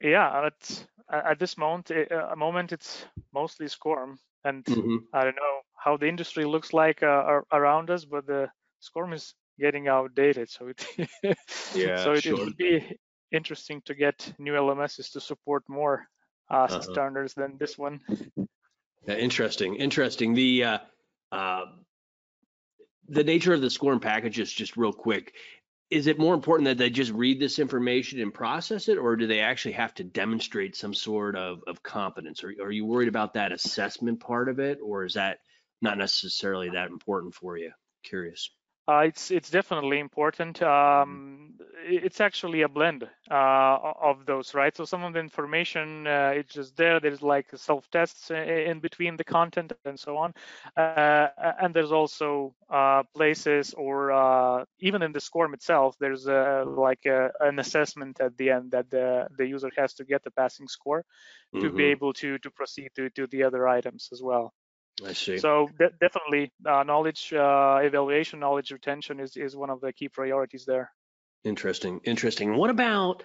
yeah, 0.00 0.46
at, 0.46 0.86
at 1.12 1.38
this 1.38 1.58
moment, 1.58 1.90
a 1.90 2.36
moment 2.36 2.72
it's 2.72 3.04
mostly 3.34 3.66
SCORM, 3.66 4.18
and 4.44 4.64
mm-hmm. 4.64 4.96
I 5.12 5.24
don't 5.24 5.36
know 5.36 5.60
how 5.76 5.96
the 5.96 6.08
industry 6.08 6.44
looks 6.44 6.72
like 6.72 7.02
uh, 7.02 7.40
around 7.52 7.90
us, 7.90 8.04
but 8.04 8.26
the 8.26 8.48
SCORM 8.80 9.12
is 9.12 9.34
getting 9.58 9.88
outdated. 9.88 10.48
So 10.48 10.68
it 10.68 10.86
yeah, 11.74 12.02
so 12.02 12.12
it, 12.12 12.22
sure. 12.22 12.34
it, 12.34 12.38
would 12.38 12.56
be 12.56 12.96
interesting 13.30 13.82
to 13.84 13.94
get 13.94 14.32
new 14.38 14.52
LMSs 14.52 15.12
to 15.12 15.20
support 15.20 15.62
more 15.68 16.06
uh, 16.50 16.54
uh-huh. 16.54 16.80
standards 16.80 17.34
than 17.34 17.56
this 17.58 17.78
one. 17.78 18.00
Yeah, 19.06 19.14
interesting, 19.14 19.76
interesting. 19.76 20.34
The 20.34 20.64
uh, 20.64 20.78
uh, 21.32 21.64
the 23.10 23.24
nature 23.24 23.52
of 23.52 23.60
the 23.60 23.70
SCORM 23.70 24.00
packages, 24.00 24.52
just 24.52 24.76
real 24.76 24.92
quick, 24.92 25.34
is 25.90 26.06
it 26.06 26.20
more 26.20 26.34
important 26.34 26.66
that 26.66 26.78
they 26.78 26.88
just 26.88 27.10
read 27.10 27.40
this 27.40 27.58
information 27.58 28.20
and 28.20 28.32
process 28.32 28.88
it, 28.88 28.96
or 28.96 29.16
do 29.16 29.26
they 29.26 29.40
actually 29.40 29.72
have 29.72 29.92
to 29.94 30.04
demonstrate 30.04 30.76
some 30.76 30.94
sort 30.94 31.34
of, 31.34 31.60
of 31.66 31.82
competence? 31.82 32.44
Are, 32.44 32.54
are 32.62 32.70
you 32.70 32.86
worried 32.86 33.08
about 33.08 33.34
that 33.34 33.50
assessment 33.50 34.20
part 34.20 34.48
of 34.48 34.60
it, 34.60 34.78
or 34.82 35.04
is 35.04 35.14
that 35.14 35.38
not 35.82 35.98
necessarily 35.98 36.70
that 36.70 36.90
important 36.90 37.34
for 37.34 37.58
you? 37.58 37.72
Curious. 38.04 38.50
Uh, 38.90 39.02
it's 39.02 39.30
it's 39.30 39.50
definitely 39.50 40.00
important. 40.00 40.58
Mm-hmm. 40.58 41.02
Um, 41.02 41.54
it's 41.82 42.20
actually 42.20 42.62
a 42.62 42.68
blend 42.68 43.08
uh, 43.30 43.78
of 44.02 44.26
those, 44.26 44.52
right? 44.52 44.76
So 44.76 44.84
some 44.84 45.04
of 45.04 45.12
the 45.12 45.20
information 45.20 46.06
uh, 46.06 46.32
it's 46.34 46.54
just 46.54 46.76
there. 46.76 46.98
There's 46.98 47.22
like 47.22 47.46
self 47.54 47.88
tests 47.90 48.30
in 48.30 48.80
between 48.80 49.16
the 49.16 49.22
content 49.24 49.72
and 49.84 49.98
so 49.98 50.16
on, 50.16 50.34
uh, 50.76 51.28
and 51.62 51.72
there's 51.72 51.92
also 51.92 52.54
uh, 52.68 53.04
places 53.14 53.74
or 53.74 54.10
uh, 54.10 54.64
even 54.80 55.02
in 55.02 55.12
the 55.12 55.20
SCORM 55.20 55.54
itself, 55.54 55.96
there's 56.00 56.26
a, 56.26 56.64
like 56.66 57.06
a, 57.06 57.30
an 57.40 57.60
assessment 57.60 58.20
at 58.20 58.36
the 58.36 58.50
end 58.50 58.72
that 58.72 58.90
the 58.90 59.28
the 59.38 59.46
user 59.46 59.70
has 59.76 59.94
to 59.94 60.04
get 60.04 60.24
the 60.24 60.32
passing 60.32 60.66
score 60.66 61.04
to 61.54 61.60
mm-hmm. 61.60 61.76
be 61.76 61.84
able 61.84 62.12
to 62.14 62.38
to 62.38 62.50
proceed 62.50 62.90
to 62.96 63.08
to 63.10 63.28
the 63.28 63.44
other 63.44 63.68
items 63.68 64.08
as 64.10 64.20
well. 64.20 64.52
I 65.06 65.12
see. 65.12 65.38
So 65.38 65.70
de- 65.78 65.90
definitely, 66.00 66.52
uh, 66.66 66.82
knowledge 66.82 67.32
uh, 67.32 67.80
evaluation, 67.82 68.40
knowledge 68.40 68.70
retention 68.70 69.20
is 69.20 69.36
is 69.36 69.56
one 69.56 69.70
of 69.70 69.80
the 69.80 69.92
key 69.92 70.08
priorities 70.08 70.64
there. 70.64 70.90
Interesting, 71.44 72.00
interesting. 72.04 72.56
What 72.56 72.70
about 72.70 73.22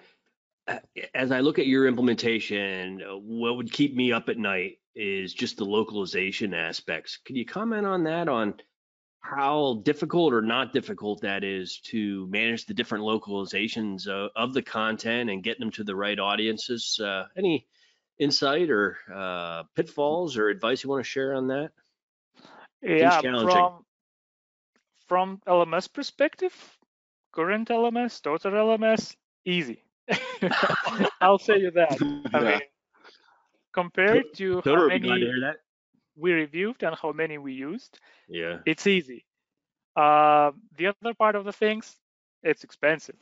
uh, 0.68 0.78
as 1.14 1.32
I 1.32 1.40
look 1.40 1.58
at 1.58 1.66
your 1.66 1.86
implementation? 1.86 3.02
Uh, 3.02 3.16
what 3.16 3.56
would 3.56 3.72
keep 3.72 3.94
me 3.94 4.12
up 4.12 4.28
at 4.28 4.38
night 4.38 4.78
is 4.94 5.34
just 5.34 5.58
the 5.58 5.64
localization 5.64 6.54
aspects. 6.54 7.18
Can 7.24 7.36
you 7.36 7.44
comment 7.44 7.86
on 7.86 8.04
that? 8.04 8.28
On 8.28 8.54
how 9.20 9.82
difficult 9.84 10.32
or 10.32 10.40
not 10.40 10.72
difficult 10.72 11.20
that 11.20 11.44
is 11.44 11.80
to 11.80 12.26
manage 12.28 12.64
the 12.66 12.74
different 12.74 13.04
localizations 13.04 14.06
of, 14.06 14.30
of 14.36 14.54
the 14.54 14.62
content 14.62 15.30
and 15.30 15.42
get 15.42 15.58
them 15.58 15.70
to 15.72 15.84
the 15.84 15.96
right 15.96 16.18
audiences? 16.18 16.98
Uh, 17.02 17.24
any 17.36 17.66
insight 18.18 18.70
or 18.70 18.96
uh, 19.12 19.64
pitfalls 19.74 20.36
or 20.36 20.48
advice 20.48 20.82
you 20.82 20.90
want 20.90 21.04
to 21.04 21.08
share 21.08 21.34
on 21.34 21.48
that? 21.48 21.70
Yeah, 22.82 23.20
from 23.20 23.84
from 25.08 25.40
LMS 25.46 25.92
perspective, 25.92 26.54
current 27.32 27.68
LMS, 27.68 28.20
Totara 28.20 28.78
LMS, 28.78 29.16
easy. 29.44 29.82
I'll 31.20 31.38
say 31.38 31.58
you 31.58 31.70
that. 31.72 32.00
I 32.32 32.40
mean, 32.40 32.60
compared 33.72 34.34
to 34.34 34.62
how 34.64 34.88
many 34.88 35.38
we 36.16 36.32
reviewed 36.32 36.82
and 36.82 36.96
how 37.00 37.12
many 37.12 37.38
we 37.38 37.52
used, 37.52 37.98
yeah, 38.28 38.58
it's 38.66 38.86
easy. 38.86 39.24
Uh, 39.96 40.52
the 40.76 40.88
other 40.88 41.14
part 41.14 41.34
of 41.34 41.44
the 41.44 41.52
things, 41.52 41.96
it's 42.46 42.64
expensive 42.64 43.16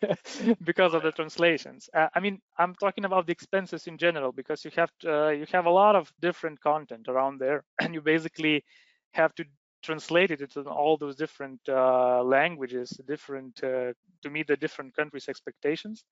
because 0.64 0.94
of 0.94 1.02
the 1.02 1.12
translations. 1.12 1.88
Uh, 1.94 2.08
I 2.14 2.20
mean, 2.20 2.40
I'm 2.58 2.74
talking 2.74 3.04
about 3.04 3.26
the 3.26 3.32
expenses 3.32 3.86
in 3.86 3.98
general 3.98 4.32
because 4.32 4.64
you 4.64 4.70
have 4.76 4.90
to, 5.00 5.26
uh, 5.26 5.30
you 5.30 5.46
have 5.52 5.66
a 5.66 5.70
lot 5.70 5.96
of 5.96 6.12
different 6.20 6.60
content 6.60 7.08
around 7.08 7.38
there, 7.38 7.64
and 7.80 7.94
you 7.94 8.02
basically 8.02 8.64
have 9.12 9.34
to 9.36 9.44
translate 9.82 10.30
it 10.32 10.40
into 10.40 10.62
all 10.62 10.96
those 10.96 11.16
different 11.16 11.60
uh, 11.68 12.22
languages, 12.22 12.90
different 13.06 13.62
uh, 13.62 13.92
to 14.22 14.30
meet 14.30 14.48
the 14.48 14.56
different 14.56 14.94
countries' 14.96 15.28
expectations. 15.28 16.04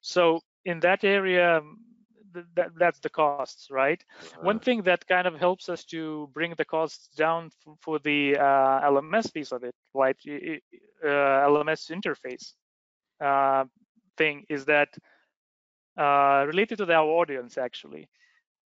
So 0.00 0.40
in 0.64 0.80
that 0.80 1.04
area, 1.04 1.60
that, 2.54 2.70
that's 2.78 3.00
the 3.00 3.10
costs, 3.10 3.58
right? 3.70 4.02
Uh-huh. 4.20 4.40
One 4.42 4.58
thing 4.60 4.82
that 4.82 5.06
kind 5.06 5.26
of 5.26 5.34
helps 5.34 5.68
us 5.68 5.84
to 5.86 6.28
bring 6.32 6.54
the 6.56 6.64
costs 6.64 7.08
down 7.16 7.50
for 7.80 7.98
the 7.98 8.36
uh, 8.36 8.90
LMS 8.90 9.32
piece 9.32 9.52
of 9.52 9.64
it, 9.64 9.74
like 9.94 10.18
uh, 10.26 11.08
LMS 11.08 11.90
interface 11.90 12.52
uh, 13.20 13.64
thing, 14.16 14.44
is 14.48 14.64
that 14.66 14.88
uh, 15.96 16.44
related 16.46 16.78
to 16.78 16.92
our 16.92 17.06
audience 17.06 17.58
actually. 17.58 18.08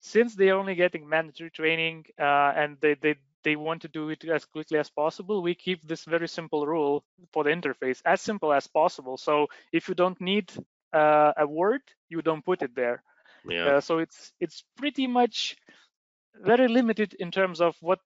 Since 0.01 0.35
they're 0.35 0.57
only 0.57 0.75
getting 0.75 1.07
mandatory 1.07 1.49
training 1.51 2.05
uh, 2.19 2.51
and 2.55 2.77
they, 2.81 2.95
they 2.95 3.15
they 3.43 3.55
want 3.55 3.81
to 3.81 3.87
do 3.87 4.09
it 4.09 4.23
as 4.25 4.45
quickly 4.45 4.79
as 4.79 4.89
possible, 4.89 5.41
we 5.41 5.53
keep 5.53 5.85
this 5.85 6.05
very 6.05 6.27
simple 6.27 6.65
rule 6.65 7.03
for 7.31 7.43
the 7.43 7.49
interface 7.49 8.01
as 8.05 8.21
simple 8.21 8.53
as 8.53 8.67
possible. 8.67 9.17
So 9.17 9.47
if 9.71 9.87
you 9.87 9.95
don't 9.95 10.19
need 10.21 10.51
uh, 10.93 11.33
a 11.37 11.45
word, 11.45 11.81
you 12.09 12.21
don't 12.21 12.43
put 12.43 12.61
it 12.61 12.75
there. 12.75 13.03
Yeah. 13.47 13.65
Uh, 13.65 13.81
so 13.81 13.99
it's 13.99 14.31
it's 14.39 14.63
pretty 14.77 15.07
much 15.07 15.57
very 16.35 16.67
limited 16.67 17.13
in 17.19 17.31
terms 17.31 17.61
of 17.61 17.75
what 17.81 17.99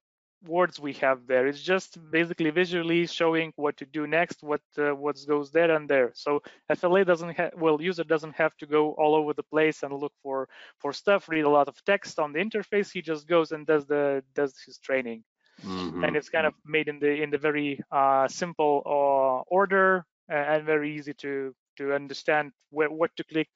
words 0.45 0.79
we 0.79 0.93
have 0.93 1.25
there. 1.27 1.47
It's 1.47 1.61
just 1.61 1.97
basically 2.11 2.49
visually 2.51 3.07
showing 3.07 3.53
what 3.55 3.77
to 3.77 3.85
do 3.85 4.07
next, 4.07 4.43
what 4.43 4.61
uh, 4.77 4.91
what 4.91 5.17
goes 5.27 5.51
there 5.51 5.71
and 5.71 5.89
there. 5.89 6.11
So 6.13 6.41
FLA 6.73 7.03
doesn't 7.05 7.35
have 7.37 7.53
well, 7.57 7.81
user 7.81 8.03
doesn't 8.03 8.35
have 8.35 8.55
to 8.57 8.65
go 8.65 8.93
all 8.93 9.15
over 9.15 9.33
the 9.33 9.43
place 9.43 9.83
and 9.83 9.93
look 9.93 10.13
for 10.21 10.47
for 10.79 10.93
stuff, 10.93 11.29
read 11.29 11.45
a 11.45 11.49
lot 11.49 11.67
of 11.67 11.83
text 11.85 12.19
on 12.19 12.33
the 12.33 12.39
interface. 12.39 12.91
He 12.91 13.01
just 13.01 13.27
goes 13.27 13.51
and 13.51 13.65
does 13.65 13.85
the 13.85 14.23
does 14.35 14.53
his 14.65 14.77
training, 14.77 15.23
mm-hmm. 15.63 16.03
and 16.03 16.15
it's 16.15 16.29
kind 16.29 16.45
of 16.45 16.53
made 16.65 16.87
in 16.87 16.99
the 16.99 17.21
in 17.21 17.29
the 17.29 17.37
very 17.37 17.81
uh, 17.91 18.27
simple 18.27 18.83
uh, 18.85 19.49
order 19.49 20.05
and 20.29 20.65
very 20.65 20.95
easy 20.95 21.13
to 21.13 21.55
to 21.77 21.93
understand 21.93 22.51
wh- 22.69 22.91
what 22.91 23.15
to 23.17 23.23
click 23.23 23.49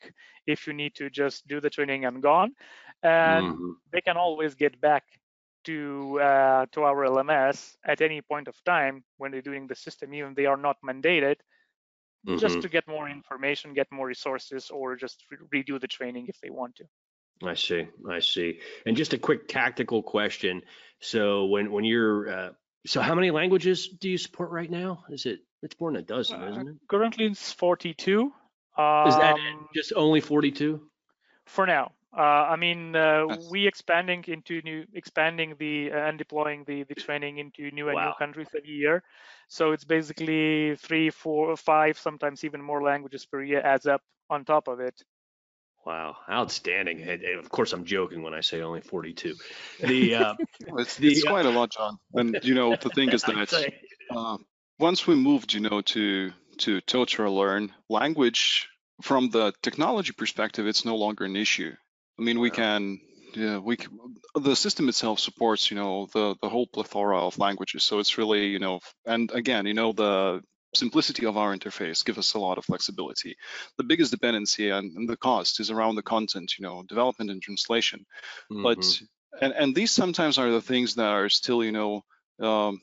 if 0.48 0.68
you 0.68 0.74
need 0.74 0.96
to 0.96 1.10
just 1.10 1.48
do 1.48 1.60
the 1.60 1.70
training 1.70 2.06
and 2.06 2.22
gone. 2.22 2.52
And 3.04 3.54
mm-hmm. 3.54 3.72
they 3.92 4.02
can 4.02 4.18
always 4.18 4.56
get 4.56 4.80
back 4.80 5.04
to 5.66 6.20
uh, 6.20 6.66
to 6.72 6.84
our 6.84 7.06
LMS 7.06 7.76
at 7.86 8.02
any 8.02 8.22
point 8.22 8.48
of 8.48 8.56
time 8.64 9.04
when 9.18 9.32
they're 9.32 9.42
doing 9.42 9.68
the 9.68 9.76
system, 9.76 10.14
even 10.14 10.34
they 10.34 10.46
are 10.46 10.58
not 10.58 10.78
mandated, 10.84 11.36
mm-hmm. 12.28 12.38
just 12.38 12.62
to 12.62 12.70
get 12.70 12.88
more 12.88 13.10
information, 13.10 13.74
get 13.74 13.88
more 13.92 14.08
resources, 14.08 14.70
or 14.72 14.96
just 14.96 15.24
re- 15.30 15.64
redo 15.64 15.80
the 15.80 15.88
training 15.88 16.26
if 16.28 16.40
they 16.42 16.50
want 16.50 16.76
to. 16.78 16.86
I 17.44 17.56
see, 17.56 17.88
I 18.10 18.20
see. 18.20 18.60
And 18.86 18.96
just 18.96 19.14
a 19.14 19.18
quick 19.18 19.48
tactical 19.48 20.04
question. 20.04 20.62
So 21.00 21.46
when 21.46 21.72
when 21.72 21.84
you're 21.84 22.30
uh, 22.30 22.50
so 22.86 23.02
how 23.02 23.16
many 23.16 23.32
languages 23.32 23.88
do 23.88 24.10
you 24.10 24.18
support 24.18 24.52
right 24.52 24.70
now? 24.70 25.04
Is 25.10 25.26
it 25.26 25.40
it's 25.62 25.80
more 25.80 25.92
than 25.92 26.02
a 26.02 26.06
dozen, 26.06 26.42
uh, 26.42 26.48
isn't 26.50 26.68
it? 26.68 26.76
Currently, 26.90 27.26
it's 27.28 27.52
42. 27.52 28.34
Um, 28.78 28.84
Is 29.04 29.18
that 29.18 29.36
um, 29.36 29.68
just 29.76 29.94
only 29.96 30.22
42? 30.22 30.90
For 31.46 31.66
now. 31.66 31.94
Uh, 32.16 32.22
I 32.52 32.56
mean, 32.58 32.96
uh, 32.96 33.26
we 33.28 33.68
expanding 33.68 34.24
into 34.28 34.62
new, 34.64 34.86
expanding 34.94 35.56
the 35.58 35.92
uh, 35.92 35.98
and 35.98 36.18
deploying 36.18 36.64
the 36.66 36.84
the 36.84 36.96
training 36.96 37.38
into 37.38 37.72
new 37.72 37.90
and 37.90 37.96
Wow. 37.96 38.02
new 38.02 38.14
countries 38.14 38.50
every 38.56 38.70
year. 38.72 39.04
So 39.48 39.72
it's 39.72 39.86
basically 39.86 40.76
three, 40.76 41.10
four, 41.10 41.56
five, 41.56 41.98
sometimes 41.98 42.44
even 42.44 42.62
more 42.62 42.82
languages 42.84 43.26
per 43.26 43.42
year 43.44 43.62
adds 43.62 43.86
up 43.88 44.02
on 44.30 44.44
top 44.46 44.68
of 44.68 44.80
it. 44.82 45.02
Wow, 45.86 46.18
outstanding. 46.30 47.02
And, 47.02 47.24
and 47.24 47.40
of 47.40 47.50
course, 47.50 47.74
I'm 47.74 47.86
joking 47.86 48.22
when 48.22 48.34
I 48.34 48.42
say 48.42 48.62
only 48.62 48.82
42. 48.82 49.38
The 49.80 50.16
uh, 50.16 50.34
It's, 50.78 50.98
The, 50.98 51.10
it's 51.10 51.24
uh, 51.28 51.32
quite 51.32 51.46
a 51.46 51.52
lot, 51.52 51.72
John. 51.72 51.98
And 52.16 52.38
you 52.44 52.54
know, 52.54 52.76
the 52.76 52.90
thing 52.92 53.12
is 53.14 53.24
that 53.26 53.66
uh, 54.10 54.38
once 54.80 55.08
we 55.08 55.16
moved, 55.16 55.54
you 55.54 55.62
know, 55.62 55.82
to 55.82 56.32
to 56.60 56.82
Totara 56.82 57.34
Learn 57.36 57.74
language 57.90 58.70
from 59.02 59.30
the 59.30 59.54
technology 59.62 60.14
perspective, 60.14 60.68
it's 60.68 60.86
no 60.86 60.96
longer 60.96 61.26
an 61.26 61.36
issue. 61.36 61.74
I 62.20 62.22
mean, 62.24 62.40
we 62.40 62.50
Wow. 62.50 62.56
can, 62.56 63.00
yeah, 63.36 63.58
we 63.58 63.78
c- 63.78 63.88
the 64.36 64.56
system 64.56 64.90
itself 64.90 65.20
supports, 65.20 65.72
you 65.72 65.78
know, 65.78 66.08
the 66.14 66.36
the 66.42 66.50
whole 66.50 66.68
plethora 66.68 67.20
of 67.20 67.40
languages. 67.40 67.84
So 67.84 68.00
it's 68.00 68.18
really, 68.18 68.48
you 68.48 68.60
know, 68.60 68.80
and 69.06 69.32
again, 69.32 69.66
you 69.66 69.74
know, 69.74 69.92
the 69.94 70.42
simplicity 70.74 71.26
of 71.26 71.38
our 71.38 71.56
interface 71.56 72.04
gives 72.06 72.18
us 72.18 72.34
a 72.34 72.40
lot 72.40 72.58
of 72.58 72.66
flexibility. 72.66 73.36
The 73.78 73.84
biggest 73.84 74.12
dependency 74.12 74.70
and, 74.70 74.96
and 74.96 75.10
the 75.10 75.18
cost 75.18 75.60
is 75.60 75.72
around 75.72 75.96
the 75.96 76.04
content, 76.04 76.58
you 76.58 76.64
know, 76.64 76.84
development 76.84 77.32
and 77.32 77.42
translation 77.42 78.06
but 78.62 78.78
Mhm. 78.78 79.08
and 79.42 79.54
and 79.54 79.76
these 79.76 79.92
sometimes 79.92 80.38
are 80.38 80.52
the 80.52 80.62
things 80.62 80.96
that 80.96 81.10
are 81.10 81.30
still 81.30 81.64
you 81.64 81.72
know 81.72 82.04
um, 82.40 82.82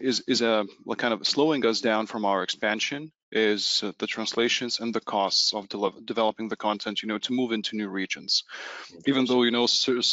is 0.00 0.20
is 0.28 0.42
a 0.42 0.66
like 0.84 0.98
kind 0.98 1.14
of 1.14 1.26
slowing 1.26 1.64
us 1.66 1.80
down 1.80 2.06
from 2.06 2.24
our 2.24 2.42
expansion 2.42 3.12
is 3.32 3.82
uh, 3.84 3.92
the 3.98 4.06
translations 4.06 4.80
and 4.80 4.94
the 4.94 5.00
costs 5.00 5.54
of 5.54 5.68
de- 5.68 6.00
developing 6.04 6.48
the 6.48 6.56
content 6.56 7.02
you 7.02 7.08
know 7.08 7.18
to 7.18 7.32
move 7.32 7.52
into 7.52 7.76
new 7.76 7.88
regions. 7.88 8.44
Even 9.06 9.24
though 9.26 9.42
you 9.42 9.50
know 9.50 9.66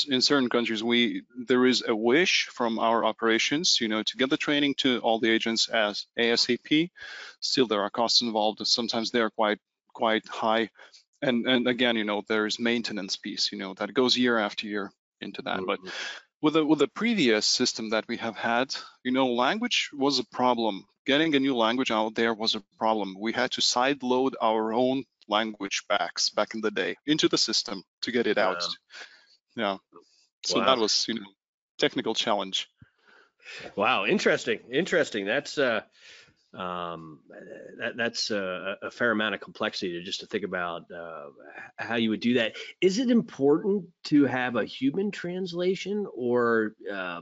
in 0.10 0.22
certain 0.22 0.50
countries 0.50 0.84
we 0.84 1.24
there 1.48 1.66
is 1.66 1.84
a 1.88 1.96
wish 1.96 2.48
from 2.52 2.80
our 2.80 3.04
operations 3.06 3.80
you 3.82 3.88
know 3.88 4.04
to 4.04 4.18
get 4.18 4.30
the 4.30 4.38
training 4.38 4.76
to 4.76 5.00
all 5.00 5.20
the 5.20 5.30
agents 5.30 5.68
as 5.70 6.06
asap 6.18 6.90
still 7.40 7.68
there 7.68 7.82
are 7.82 7.90
costs 7.90 8.22
involved. 8.22 8.60
And 8.60 8.68
sometimes 8.68 9.12
they 9.12 9.22
are 9.22 9.32
quite 9.32 9.60
quite 9.94 10.28
high. 10.28 10.70
And 11.22 11.48
and 11.48 11.68
again 11.68 11.96
you 11.96 12.04
know 12.04 12.24
there 12.28 12.46
is 12.46 12.60
maintenance 12.60 13.16
piece 13.16 13.52
you 13.52 13.58
know 13.58 13.74
that 13.76 13.94
goes 13.94 14.18
year 14.18 14.38
after 14.38 14.68
year 14.68 14.92
into 15.22 15.42
that. 15.44 15.62
But 15.66 15.80
Mhm. 15.80 15.92
With 16.41 16.54
the 16.54 16.65
with 16.65 16.80
the 16.80 16.88
previous 16.88 17.45
system 17.45 17.89
that 17.89 18.08
we 18.08 18.17
have 18.17 18.36
had 18.36 18.76
you 19.04 19.12
know 19.12 19.28
language 19.28 19.89
was 19.93 20.19
a 20.19 20.26
problem. 20.26 20.86
Getting 21.06 21.36
a 21.36 21.39
new 21.39 21.56
language 21.56 21.91
out 21.91 22.15
there 22.15 22.34
was 22.34 22.56
a 22.56 22.63
problem. 22.78 23.15
We 23.19 23.32
had 23.34 23.52
to 23.52 23.62
side 23.62 24.04
load 24.04 24.36
our 24.41 24.73
own 24.73 25.06
language 25.30 25.84
packs 25.89 26.30
back 26.30 26.54
in 26.54 26.62
the 26.62 26.71
day 26.71 26.95
into 27.06 27.28
the 27.30 27.38
system 27.38 27.84
to 28.02 28.12
get 28.12 28.28
it 28.28 28.38
out. 28.38 28.63
Yeah. 29.56 29.78
So 30.45 30.60
Wow. 30.60 30.65
that 30.65 30.78
was 30.78 31.06
you 31.08 31.15
know 31.15 31.26
technical 31.78 32.13
challenge. 32.13 32.67
Wow, 33.76 34.06
interesting, 34.06 34.60
interesting. 34.71 35.26
That's 35.26 35.58
uh, 35.58 35.82
um, 36.58 37.20
that, 37.80 37.96
that's 37.96 38.32
uh, 38.32 38.76
a 38.82 38.91
fair 38.91 39.12
amount 39.12 39.36
of 39.36 39.41
complexity 39.41 39.93
to 39.93 40.04
just 40.04 40.22
to 40.22 40.26
think 40.26 40.43
about 40.43 40.84
uh, 40.91 41.28
how 41.78 41.96
you 41.96 42.10
would 42.10 42.20
do 42.20 42.36
that. 42.36 42.56
Is 42.82 42.98
it 42.98 43.12
important 43.12 43.86
to 44.06 44.26
have 44.26 44.56
a 44.56 44.65
human 44.65 45.12
translation, 45.12 46.06
or 46.13 46.76
uh, 46.91 47.22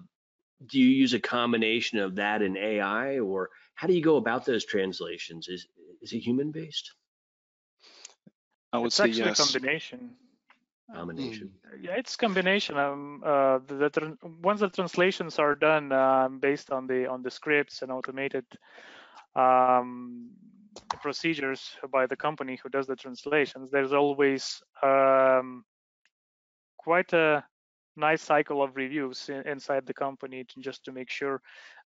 do 0.65 0.79
you 0.79 0.87
use 0.87 1.13
a 1.13 1.19
combination 1.19 1.99
of 1.99 2.15
that 2.15 2.41
and 2.41 2.57
AI, 2.57 3.19
or 3.19 3.49
how 3.75 3.87
do 3.87 3.93
you 3.93 4.01
go 4.01 4.15
about 4.15 4.45
those 4.45 4.65
translations? 4.65 5.47
Is 5.49 5.67
is 6.01 6.13
it 6.13 6.19
human 6.19 6.51
based 6.51 6.91
i 8.75 8.77
would 8.77 8.87
it's 8.87 8.95
say 8.95 9.05
actually 9.05 9.23
yes 9.23 9.39
a 9.39 9.43
combination. 9.43 10.09
combination? 10.93 11.51
Yeah, 11.81 11.95
it's 11.97 12.15
combination. 12.15 12.77
Um, 12.77 13.23
uh, 13.25 13.59
the, 13.65 13.89
the 13.89 14.17
once 14.43 14.59
the 14.59 14.69
translations 14.69 15.39
are 15.39 15.55
done 15.55 15.91
um, 15.91 16.39
based 16.39 16.71
on 16.71 16.85
the 16.87 17.07
on 17.07 17.23
the 17.23 17.31
scripts 17.31 17.81
and 17.81 17.91
automated 17.91 18.45
um, 19.35 20.31
procedures 21.01 21.71
by 21.91 22.05
the 22.07 22.15
company 22.15 22.59
who 22.61 22.69
does 22.69 22.87
the 22.87 22.95
translations, 22.95 23.71
there's 23.71 23.93
always 23.93 24.61
um, 24.83 25.63
quite 26.77 27.13
a 27.13 27.43
nice 27.97 28.21
cycle 28.21 28.61
of 28.61 28.75
reviews 28.75 29.29
in, 29.29 29.41
inside 29.47 29.85
the 29.85 29.93
company 29.93 30.43
to, 30.43 30.59
just 30.59 30.83
to 30.85 30.91
make 30.91 31.09
sure 31.09 31.41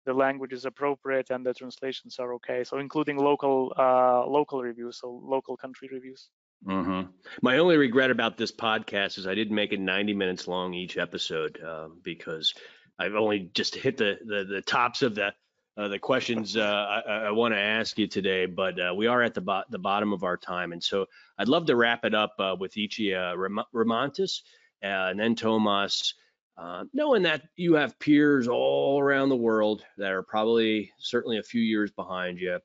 the 0.07 0.13
language 0.13 0.53
is 0.53 0.65
appropriate 0.65 1.31
and 1.31 1.45
the 1.45 1.53
translations 1.53 2.19
are 2.19 2.35
okay. 2.35 2.65
So 2.65 2.79
including 2.79 3.17
local 3.19 3.73
uh, 3.77 4.27
local 4.27 4.63
reviews, 4.63 5.01
so 5.01 5.21
local 5.23 5.57
country 5.57 5.89
reviews. 5.93 6.31
hmm 6.65 7.03
My 7.43 7.59
only 7.59 7.77
regret 7.77 8.11
about 8.11 8.37
this 8.37 8.53
podcast 8.53 9.19
is 9.19 9.27
I 9.27 9.35
didn't 9.35 9.55
make 9.55 9.73
it 9.73 9.81
90 9.81 10.15
minutes 10.15 10.49
long 10.49 10.75
each 10.75 10.97
episode 10.97 11.61
uh, 11.63 11.89
because 12.03 12.55
I've 12.99 13.15
only 13.15 13.51
just 13.55 13.75
hit 13.75 13.97
the 13.97 14.19
the, 14.25 14.45
the 14.45 14.63
tops 14.63 15.03
of 15.03 15.15
the 15.15 15.33
uh, 15.79 15.89
the 15.89 15.99
questions 15.99 16.57
uh, 16.57 17.03
I, 17.07 17.13
I 17.13 17.31
want 17.31 17.55
to 17.55 17.59
ask 17.59 17.97
you 17.99 18.07
today. 18.07 18.47
But 18.47 18.79
uh, 18.81 18.93
we 18.95 19.07
are 19.07 19.23
at 19.23 19.35
the 19.35 19.41
bo- 19.41 19.63
the 19.71 19.79
bottom 19.79 20.13
of 20.13 20.25
our 20.25 20.37
time, 20.37 20.73
and 20.73 20.83
so 20.83 21.07
I'd 21.39 21.49
love 21.49 21.67
to 21.67 21.77
wrap 21.77 22.05
it 22.05 22.15
up 22.15 22.35
uh, 22.39 22.57
with 22.59 22.77
Ichi 22.77 23.13
Ram- 23.13 23.65
Ramontis 23.75 24.43
and 24.83 25.19
then 25.19 25.35
Tomas. 25.35 26.15
Knowing 26.93 27.23
that 27.23 27.43
you 27.57 27.75
have 27.75 27.99
peers 28.01 28.49
all 28.49 29.01
around 29.01 29.29
the 29.29 29.37
world 29.37 29.85
that 29.97 30.11
are 30.11 30.25
probably 30.25 30.91
certainly 30.99 31.39
a 31.39 31.43
few 31.43 31.63
years 31.63 31.93
behind 31.93 32.41
you, 32.41 32.59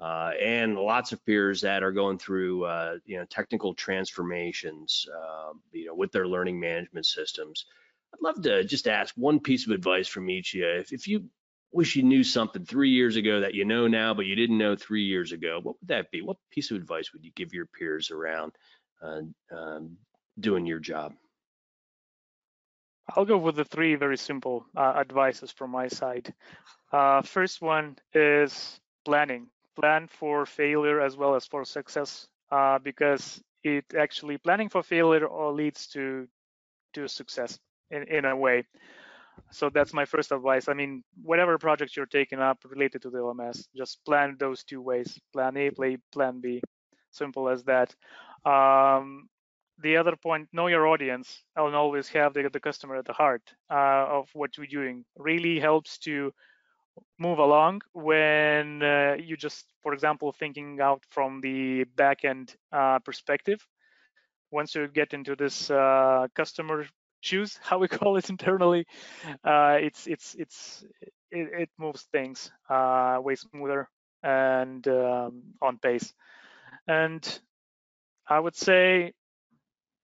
uh, 0.00 0.32
and 0.40 0.76
lots 0.76 1.12
of 1.12 1.24
peers 1.26 1.60
that 1.60 1.82
are 1.82 1.92
going 1.92 2.18
through 2.18 2.64
uh, 2.64 2.96
you 3.04 3.18
know 3.18 3.24
technical 3.26 3.74
transformations 3.74 5.06
uh, 5.14 5.52
you 5.72 5.86
know 5.86 5.94
with 5.94 6.10
their 6.10 6.26
learning 6.26 6.58
management 6.58 7.04
systems 7.04 7.66
i'd 8.14 8.22
love 8.22 8.40
to 8.42 8.64
just 8.64 8.88
ask 8.88 9.14
one 9.16 9.38
piece 9.38 9.66
of 9.66 9.72
advice 9.72 10.08
from 10.08 10.30
each 10.30 10.54
of 10.54 10.60
you 10.60 10.66
if, 10.66 10.92
if 10.92 11.06
you 11.06 11.24
wish 11.72 11.96
you 11.96 12.02
knew 12.02 12.24
something 12.24 12.64
three 12.64 12.90
years 12.90 13.16
ago 13.16 13.40
that 13.40 13.54
you 13.54 13.64
know 13.64 13.86
now 13.86 14.14
but 14.14 14.26
you 14.26 14.34
didn't 14.34 14.58
know 14.58 14.76
three 14.76 15.04
years 15.04 15.32
ago 15.32 15.60
what 15.62 15.76
would 15.80 15.88
that 15.88 16.10
be 16.10 16.22
what 16.22 16.36
piece 16.50 16.70
of 16.70 16.76
advice 16.76 17.12
would 17.12 17.24
you 17.24 17.30
give 17.36 17.52
your 17.52 17.66
peers 17.66 18.10
around 18.10 18.52
uh, 19.02 19.20
um, 19.56 19.96
doing 20.38 20.66
your 20.66 20.78
job 20.78 21.12
I'll 23.16 23.24
go 23.24 23.38
with 23.38 23.56
the 23.56 23.64
three 23.64 23.94
very 23.96 24.16
simple 24.16 24.64
uh, 24.76 24.94
advices 24.96 25.50
from 25.50 25.70
my 25.70 25.88
side. 25.88 26.32
Uh, 26.92 27.22
first 27.22 27.60
one 27.60 27.96
is 28.14 28.80
planning. 29.04 29.48
Plan 29.74 30.06
for 30.08 30.46
failure 30.46 31.00
as 31.00 31.16
well 31.16 31.34
as 31.34 31.46
for 31.46 31.64
success, 31.64 32.28
uh, 32.50 32.78
because 32.78 33.42
it 33.64 33.84
actually 33.98 34.38
planning 34.38 34.68
for 34.68 34.82
failure 34.82 35.26
all 35.26 35.52
leads 35.52 35.86
to 35.88 36.28
to 36.94 37.08
success 37.08 37.58
in, 37.90 38.02
in 38.04 38.24
a 38.24 38.36
way. 38.36 38.64
So 39.50 39.70
that's 39.70 39.92
my 39.92 40.04
first 40.04 40.32
advice. 40.32 40.68
I 40.68 40.74
mean, 40.74 41.02
whatever 41.22 41.58
project 41.58 41.96
you're 41.96 42.06
taking 42.06 42.40
up 42.40 42.58
related 42.64 43.02
to 43.02 43.10
the 43.10 43.18
LMS, 43.18 43.68
just 43.76 44.04
plan 44.04 44.36
those 44.38 44.64
two 44.64 44.80
ways: 44.80 45.18
plan 45.32 45.56
A, 45.56 45.70
play 45.70 45.98
plan 46.12 46.40
B. 46.40 46.60
Simple 47.10 47.48
as 47.48 47.64
that. 47.64 47.94
Um, 48.44 49.28
the 49.78 49.96
other 49.96 50.16
point, 50.16 50.48
know 50.52 50.66
your 50.68 50.86
audience 50.86 51.42
and 51.56 51.74
always 51.74 52.08
have 52.08 52.34
the, 52.34 52.48
the 52.52 52.60
customer 52.60 52.96
at 52.96 53.04
the 53.06 53.12
heart 53.12 53.42
uh, 53.70 54.06
of 54.18 54.28
what 54.34 54.56
you're 54.56 54.66
doing. 54.66 55.04
Really 55.16 55.58
helps 55.58 55.98
to 56.00 56.32
move 57.18 57.38
along 57.38 57.82
when 57.92 58.82
uh, 58.82 59.16
you 59.18 59.36
just, 59.36 59.66
for 59.82 59.92
example, 59.94 60.32
thinking 60.32 60.80
out 60.80 61.04
from 61.10 61.40
the 61.40 61.84
backend 61.96 62.54
uh, 62.72 62.98
perspective. 63.00 63.66
Once 64.50 64.74
you 64.74 64.86
get 64.88 65.12
into 65.14 65.34
this 65.36 65.70
uh, 65.70 66.26
customer 66.34 66.84
shoes, 67.20 67.58
how 67.62 67.78
we 67.78 67.88
call 67.88 68.16
it 68.16 68.30
internally, 68.30 68.86
uh, 69.44 69.76
it's 69.80 70.06
it's 70.06 70.34
it's 70.36 70.84
it, 71.30 71.48
it 71.62 71.70
moves 71.78 72.02
things 72.12 72.50
uh, 72.70 73.18
way 73.22 73.36
smoother 73.36 73.82
and 74.16 74.86
um, 74.88 75.42
on 75.56 75.78
pace. 75.78 76.12
And 76.86 77.22
I 78.28 78.38
would 78.38 78.56
say 78.56 79.12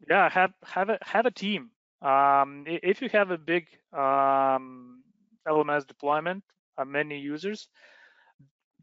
yeah 0.09 0.29
have 0.29 0.53
have 0.65 0.89
a 0.91 0.99
have 1.03 1.27
a 1.27 1.31
team. 1.31 1.71
Um, 2.03 2.65
if 2.67 3.01
you 3.03 3.09
have 3.11 3.31
a 3.31 3.39
big 3.39 3.67
um, 3.93 5.03
lms 5.47 5.87
deployment 5.87 6.45
uh, 6.79 6.85
many 6.85 7.19
users 7.19 7.69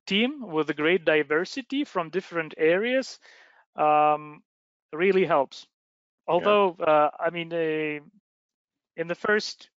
team 0.05 0.41
with 0.47 0.69
a 0.69 0.73
great 0.73 1.05
diversity 1.05 1.83
from 1.83 2.09
different 2.09 2.53
areas 2.57 3.19
um, 3.75 4.41
really 4.91 5.25
helps. 5.25 5.67
Although 6.27 6.75
uh, 6.75 7.09
i 7.19 7.29
mean 7.29 7.51
uh, 7.53 7.99
in 8.97 9.07
the 9.07 9.15
first 9.15 9.69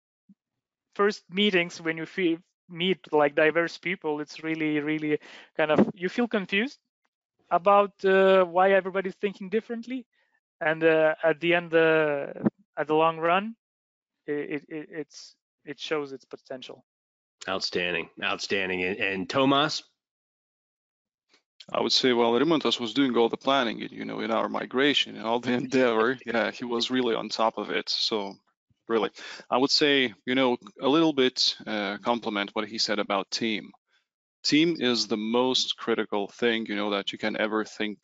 first 0.95 1.23
meetings 1.29 1.81
when 1.81 1.97
you 1.97 2.05
feel, 2.05 2.37
meet 2.67 2.97
like 3.13 3.35
diverse 3.35 3.77
people 3.77 4.19
it's 4.21 4.43
really 4.43 4.79
really 4.79 5.19
kind 5.55 5.69
of 5.69 5.87
you 5.93 6.09
feel 6.09 6.27
confused 6.27 6.79
about 7.51 7.93
uh, 8.05 8.43
why 8.43 8.71
everybody's 8.71 9.15
thinking 9.15 9.49
differently. 9.49 10.05
And 10.61 10.83
uh, 10.83 11.15
at 11.23 11.39
the 11.39 11.53
end 11.53 11.73
uh, 11.73 12.27
at 12.77 12.87
the 12.87 12.95
long 12.95 13.17
run 13.17 13.55
it, 14.25 14.63
it 14.67 14.87
it's 14.91 15.35
it 15.65 15.79
shows 15.79 16.11
its 16.11 16.25
potential. 16.25 16.85
Outstanding. 17.47 18.09
Outstanding. 18.23 18.83
And, 18.83 18.99
and 18.99 19.29
tomas? 19.29 19.83
I 21.73 21.81
would 21.81 21.91
say, 21.91 22.13
well, 22.13 22.31
Rimantas 22.33 22.79
was 22.79 22.93
doing 22.93 23.17
all 23.17 23.29
the 23.29 23.37
planning, 23.37 23.79
you 23.79 24.05
know, 24.05 24.19
in 24.19 24.29
our 24.29 24.47
migration 24.47 25.15
and 25.15 25.25
all 25.25 25.39
the 25.39 25.53
endeavor. 25.61 26.17
yeah, 26.25 26.51
he 26.51 26.63
was 26.63 26.91
really 26.91 27.15
on 27.15 27.29
top 27.29 27.57
of 27.57 27.71
it. 27.71 27.89
So, 27.89 28.35
really, 28.87 29.09
I 29.49 29.57
would 29.57 29.71
say, 29.71 30.13
you 30.25 30.35
know, 30.35 30.57
a 30.81 30.87
little 30.87 31.13
bit 31.13 31.55
uh, 31.65 31.97
compliment 31.97 32.51
what 32.53 32.67
he 32.67 32.77
said 32.77 32.99
about 32.99 33.31
team. 33.31 33.71
Team 34.43 34.77
is 34.79 35.07
the 35.07 35.17
most 35.17 35.77
critical 35.77 36.27
thing, 36.27 36.65
you 36.67 36.75
know, 36.75 36.91
that 36.91 37.11
you 37.11 37.17
can 37.17 37.35
ever 37.37 37.65
think 37.65 37.99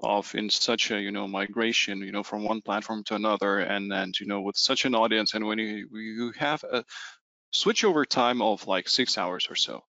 of 0.00 0.34
in 0.34 0.50
such 0.50 0.90
a, 0.90 1.00
you 1.00 1.10
know, 1.10 1.26
migration, 1.26 2.00
you 2.00 2.12
know, 2.12 2.22
from 2.22 2.44
one 2.44 2.60
platform 2.60 3.02
to 3.04 3.14
another, 3.14 3.60
and 3.60 3.92
and 3.92 4.18
you 4.20 4.26
know, 4.26 4.42
with 4.42 4.56
such 4.56 4.84
an 4.84 4.94
audience, 4.94 5.34
and 5.34 5.46
when 5.46 5.58
you 5.58 5.88
you 5.92 6.32
have 6.38 6.62
a 6.64 6.84
switchover 7.54 8.06
time 8.06 8.42
of 8.42 8.66
like 8.66 8.88
six 8.88 9.16
hours 9.16 9.48
or 9.50 9.54
so, 9.56 9.82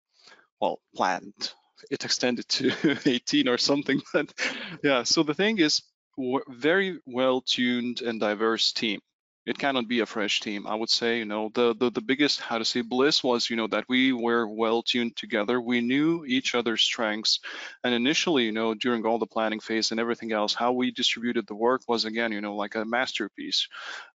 well, 0.60 0.80
planned 0.94 1.52
it 1.90 2.04
extended 2.04 2.48
to 2.48 2.72
18 3.06 3.48
or 3.48 3.58
something. 3.58 4.00
But 4.12 4.32
yeah, 4.82 5.02
so 5.02 5.22
the 5.22 5.34
thing 5.34 5.58
is, 5.58 5.82
very 6.48 6.98
well 7.04 7.42
tuned 7.42 8.00
and 8.00 8.18
diverse 8.18 8.72
team 8.72 9.00
it 9.46 9.58
cannot 9.58 9.86
be 9.86 10.00
a 10.00 10.06
fresh 10.06 10.40
team. 10.40 10.66
I 10.66 10.74
would 10.74 10.90
say, 10.90 11.18
you 11.18 11.24
know, 11.24 11.50
the, 11.54 11.74
the 11.74 11.90
the 11.90 12.00
biggest 12.00 12.40
how 12.40 12.58
to 12.58 12.64
say 12.64 12.80
bliss 12.80 13.22
was, 13.22 13.48
you 13.48 13.54
know, 13.56 13.68
that 13.68 13.84
we 13.88 14.12
were 14.12 14.48
well 14.48 14.82
tuned 14.82 15.16
together. 15.16 15.60
We 15.60 15.80
knew 15.80 16.24
each 16.26 16.54
other's 16.56 16.82
strengths, 16.82 17.38
and 17.84 17.94
initially, 17.94 18.44
you 18.44 18.52
know, 18.52 18.74
during 18.74 19.06
all 19.06 19.18
the 19.20 19.26
planning 19.26 19.60
phase 19.60 19.92
and 19.92 20.00
everything 20.00 20.32
else, 20.32 20.52
how 20.52 20.72
we 20.72 20.90
distributed 20.90 21.46
the 21.46 21.54
work 21.54 21.82
was 21.86 22.04
again, 22.04 22.32
you 22.32 22.40
know, 22.40 22.56
like 22.56 22.74
a 22.74 22.84
masterpiece, 22.84 23.68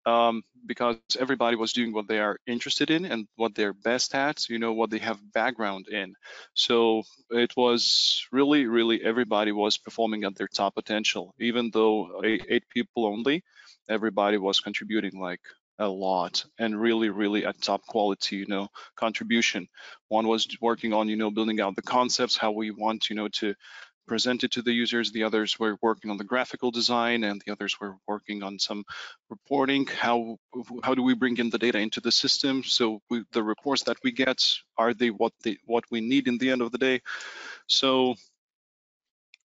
um, 0.05 0.43
because 0.67 0.97
everybody 1.19 1.57
was 1.57 1.73
doing 1.73 1.93
what 1.93 2.09
they 2.09 2.19
are 2.19 2.39
interested 2.47 2.91
in 2.91 3.05
and 3.05 3.29
what 3.37 3.55
they're 3.55 3.73
best 3.73 4.15
at, 4.17 4.49
you 4.49 4.59
know, 4.59 4.73
what 4.73 4.91
they 4.91 4.99
have 4.99 5.33
background 5.33 5.87
in. 5.89 6.15
So 6.55 7.05
it 7.31 7.57
was 7.57 8.27
really, 8.33 8.67
really 8.67 9.03
everybody 9.05 9.53
was 9.53 9.79
performing 9.79 10.25
at 10.25 10.35
their 10.35 10.49
top 10.49 10.75
potential, 10.75 11.35
even 11.39 11.71
though 11.73 12.21
eight, 12.25 12.45
eight 12.49 12.69
people 12.69 13.07
only 13.07 13.45
everybody 13.91 14.39
was 14.39 14.61
contributing 14.61 15.21
like 15.21 15.41
a 15.81 15.89
lot 15.89 16.45
and 16.59 16.79
really 16.79 17.09
really 17.09 17.47
at 17.47 17.61
top 17.61 17.83
quality 17.87 18.37
you 18.37 18.47
know 18.47 18.69
contribution. 18.97 19.67
One 20.09 20.29
was 20.29 20.47
working 20.61 20.93
on 20.93 21.09
you 21.09 21.17
know 21.17 21.31
building 21.31 21.61
out 21.61 21.75
the 21.75 21.83
concepts 21.83 22.37
how 22.37 22.53
we 22.53 22.71
want 22.71 23.11
you 23.11 23.17
know 23.17 23.29
to 23.41 23.55
present 24.07 24.43
it 24.45 24.51
to 24.51 24.63
the 24.63 24.73
users. 24.73 25.13
The 25.13 25.23
others 25.23 25.59
were 25.59 25.77
working 25.83 26.11
on 26.11 26.17
the 26.19 26.25
graphical 26.25 26.71
design 26.71 27.25
and 27.25 27.41
the 27.41 27.53
others 27.53 27.77
were 27.81 27.95
working 28.07 28.43
on 28.43 28.59
some 28.59 28.85
reporting. 29.31 29.87
How 29.87 30.37
how 30.85 30.95
do 30.95 31.03
we 31.03 31.15
bring 31.15 31.37
in 31.39 31.49
the 31.51 31.59
data 31.59 31.79
into 31.79 32.01
the 32.01 32.13
system? 32.13 32.63
So 32.63 33.01
we, 33.09 33.25
the 33.33 33.43
reports 33.43 33.85
that 33.85 33.99
we 34.05 34.13
get 34.13 34.39
are 34.77 34.93
they 34.93 35.11
what 35.11 35.33
they 35.45 35.57
what 35.65 35.85
we 35.91 36.01
need 36.01 36.29
in 36.29 36.39
the 36.39 36.51
end 36.51 36.61
of 36.63 36.73
the 36.73 36.79
day? 36.79 37.01
So 37.69 38.17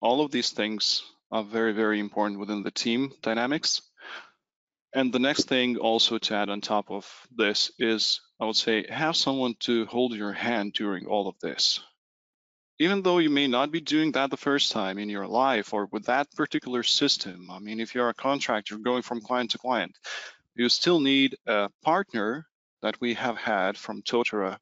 all 0.00 0.20
of 0.20 0.32
these 0.32 0.50
things 0.50 1.02
are 1.30 1.44
very 1.44 1.72
very 1.72 2.00
important 2.00 2.40
within 2.40 2.62
the 2.62 2.70
team 2.70 3.12
dynamics 3.22 3.82
and 4.94 5.12
the 5.12 5.18
next 5.18 5.48
thing 5.48 5.76
also 5.76 6.18
to 6.18 6.34
add 6.34 6.48
on 6.48 6.60
top 6.60 6.90
of 6.90 7.06
this 7.36 7.72
is, 7.78 8.20
I 8.40 8.46
would 8.46 8.56
say, 8.56 8.86
have 8.88 9.16
someone 9.16 9.54
to 9.60 9.86
hold 9.86 10.14
your 10.14 10.32
hand 10.32 10.72
during 10.72 11.06
all 11.06 11.28
of 11.28 11.38
this. 11.40 11.80
Even 12.78 13.02
though 13.02 13.18
you 13.18 13.30
may 13.30 13.46
not 13.46 13.70
be 13.70 13.80
doing 13.80 14.12
that 14.12 14.30
the 14.30 14.36
first 14.36 14.72
time 14.72 14.98
in 14.98 15.08
your 15.08 15.26
life 15.26 15.74
or 15.74 15.86
with 15.92 16.06
that 16.06 16.32
particular 16.34 16.82
system, 16.82 17.48
I 17.50 17.58
mean, 17.58 17.80
if 17.80 17.94
you're 17.94 18.08
a 18.08 18.14
contractor 18.14 18.78
going 18.78 19.02
from 19.02 19.20
client 19.20 19.50
to 19.50 19.58
client, 19.58 19.96
you 20.54 20.68
still 20.68 21.00
need 21.00 21.36
a 21.46 21.68
partner 21.82 22.46
that 22.82 23.00
we 23.00 23.14
have 23.14 23.36
had 23.36 23.76
from 23.76 24.02
Totara 24.02 24.58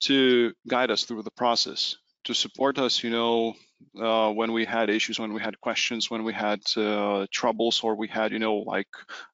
to 0.00 0.52
guide 0.66 0.90
us 0.90 1.04
through 1.04 1.22
the 1.22 1.30
process, 1.30 1.96
to 2.24 2.34
support 2.34 2.78
us, 2.78 3.02
you 3.02 3.10
know, 3.10 3.54
uh, 4.00 4.30
when 4.32 4.52
we 4.52 4.64
had 4.64 4.90
issues, 4.90 5.18
when 5.18 5.32
we 5.32 5.40
had 5.40 5.60
questions, 5.60 6.10
when 6.10 6.24
we 6.24 6.32
had 6.32 6.60
uh, 6.76 7.26
troubles, 7.32 7.80
or 7.82 7.94
we 7.94 8.08
had, 8.08 8.32
you 8.32 8.38
know, 8.38 8.56
like 8.56 8.88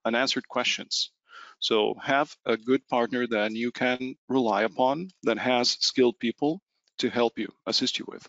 unanswered 0.05 0.49
questions. 0.49 1.11
So 1.59 1.95
have 2.03 2.35
a 2.45 2.57
good 2.57 2.87
partner 2.89 3.27
that 3.29 3.53
you 3.53 3.73
can 3.73 4.17
rely 4.29 4.63
upon 4.63 5.09
that 5.23 5.39
has 5.39 5.71
skilled 5.81 6.19
people 6.19 6.61
to 6.99 7.11
help 7.11 7.39
you, 7.39 7.49
assist 7.67 7.99
you 7.99 8.05
with. 8.09 8.27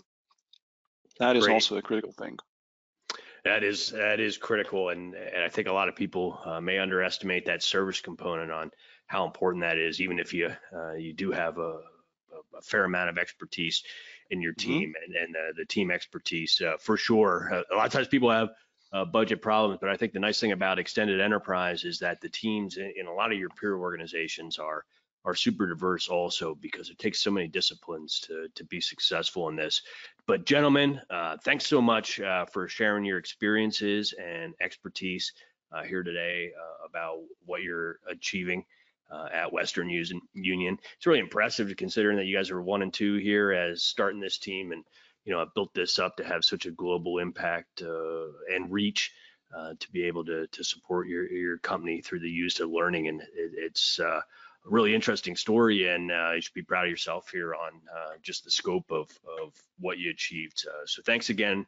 That 1.19 1.35
is 1.35 1.45
Great. 1.45 1.53
also 1.53 1.77
a 1.77 1.81
critical 1.81 2.11
thing. 2.11 2.37
That 3.43 3.63
is 3.63 3.91
that 3.91 4.19
is 4.19 4.37
critical, 4.37 4.89
and, 4.89 5.13
and 5.13 5.43
I 5.43 5.49
think 5.49 5.67
a 5.67 5.71
lot 5.73 5.87
of 5.87 5.95
people 5.95 6.39
uh, 6.45 6.59
may 6.59 6.79
underestimate 6.79 7.45
that 7.45 7.61
service 7.61 8.01
component 8.01 8.51
on 8.51 8.71
how 9.05 9.25
important 9.25 9.63
that 9.63 9.77
is. 9.77 10.01
Even 10.01 10.17
if 10.17 10.33
you 10.33 10.51
uh, 10.73 10.93
you 10.93 11.13
do 11.13 11.31
have 11.31 11.59
a, 11.59 11.81
a 12.57 12.61
fair 12.63 12.85
amount 12.85 13.09
of 13.09 13.19
expertise, 13.19 13.83
in 14.31 14.41
your 14.41 14.53
mm-hmm. 14.53 14.69
team 14.69 14.89
mm-hmm. 14.89 15.13
and, 15.15 15.35
and 15.35 15.35
uh, 15.35 15.53
the 15.57 15.65
team 15.65 15.91
expertise 15.91 16.61
uh, 16.61 16.77
for 16.79 16.97
sure. 16.97 17.49
Uh, 17.53 17.61
a 17.73 17.75
lot 17.75 17.85
of 17.85 17.91
times 17.91 18.07
people 18.07 18.29
have 18.29 18.49
uh, 18.93 19.05
budget 19.05 19.41
problems, 19.41 19.79
but 19.81 19.89
I 19.89 19.97
think 19.97 20.13
the 20.13 20.19
nice 20.19 20.39
thing 20.39 20.51
about 20.51 20.79
extended 20.79 21.19
enterprise 21.19 21.83
is 21.83 21.99
that 21.99 22.21
the 22.21 22.29
teams 22.29 22.77
in, 22.77 22.93
in, 22.95 23.07
a 23.07 23.13
lot 23.13 23.31
of 23.31 23.37
your 23.37 23.49
peer 23.49 23.77
organizations 23.77 24.57
are 24.57 24.85
are 25.25 25.33
super 25.33 25.65
diverse 25.65 26.07
also 26.07 26.53
because 26.53 26.91
it 26.91 26.99
takes 26.99 27.19
so 27.19 27.31
many 27.31 27.47
disciplines 27.47 28.19
to 28.21 28.47
to 28.53 28.63
be 28.65 28.79
successful 28.79 29.49
in 29.49 29.55
this. 29.55 29.81
But 30.27 30.45
gentlemen, 30.45 31.01
uh, 31.09 31.37
thanks 31.43 31.65
so 31.65 31.81
much 31.81 32.19
uh, 32.19 32.45
for 32.45 32.67
sharing 32.67 33.05
your 33.05 33.17
experiences 33.17 34.13
and 34.13 34.53
expertise 34.61 35.33
here 35.85 36.03
today 36.03 36.53
about 36.87 37.17
what 37.45 37.61
you're 37.61 37.99
achieving 38.09 38.63
uh, 39.15 39.27
at 39.31 39.53
Western 39.53 39.89
Union. 39.89 40.77
It's 40.97 41.05
really 41.05 41.19
impressive 41.19 41.73
considering 41.77 42.17
that 42.17 42.25
you 42.25 42.35
guys 42.35 42.51
are 42.51 42.61
one 42.61 42.81
and 42.81 42.93
two 42.93 43.15
here 43.17 43.51
as 43.51 43.83
starting 43.83 44.19
this 44.19 44.37
team 44.37 44.71
and 44.71 44.83
you 45.25 45.33
know, 45.33 45.41
I've 45.41 45.53
built 45.55 45.73
this 45.73 45.97
up 45.99 46.17
to 46.17 46.23
have 46.23 46.45
such 46.45 46.67
a 46.67 46.71
global 46.71 47.17
impact 47.17 47.81
uh, 47.81 48.27
and 48.53 48.71
reach 48.71 49.11
uh, 49.55 49.73
to 49.79 49.91
be 49.91 50.03
able 50.03 50.23
to 50.25 50.47
to 50.47 50.63
support 50.63 51.07
your 51.07 51.29
your 51.31 51.57
company 51.57 52.01
through 52.01 52.19
the 52.19 52.29
use 52.29 52.59
of 52.59 52.69
learning, 52.69 53.07
and 53.07 53.21
it, 53.21 53.51
it's 53.57 53.99
uh, 53.99 54.21
a 54.21 54.69
really 54.69 54.93
interesting 54.93 55.35
story, 55.35 55.87
and 55.87 56.11
uh, 56.11 56.31
you 56.35 56.41
should 56.41 56.53
be 56.53 56.61
proud 56.61 56.85
of 56.85 56.91
yourself 56.91 57.29
here 57.31 57.55
on 57.55 57.71
uh, 57.95 58.13
just 58.21 58.43
the 58.43 58.51
scope 58.51 58.91
of 58.91 59.09
of 59.41 59.53
what 59.79 59.97
you 59.97 60.11
achieved. 60.11 60.65
Uh, 60.67 60.85
so 60.85 61.01
thanks 61.03 61.29
again 61.29 61.65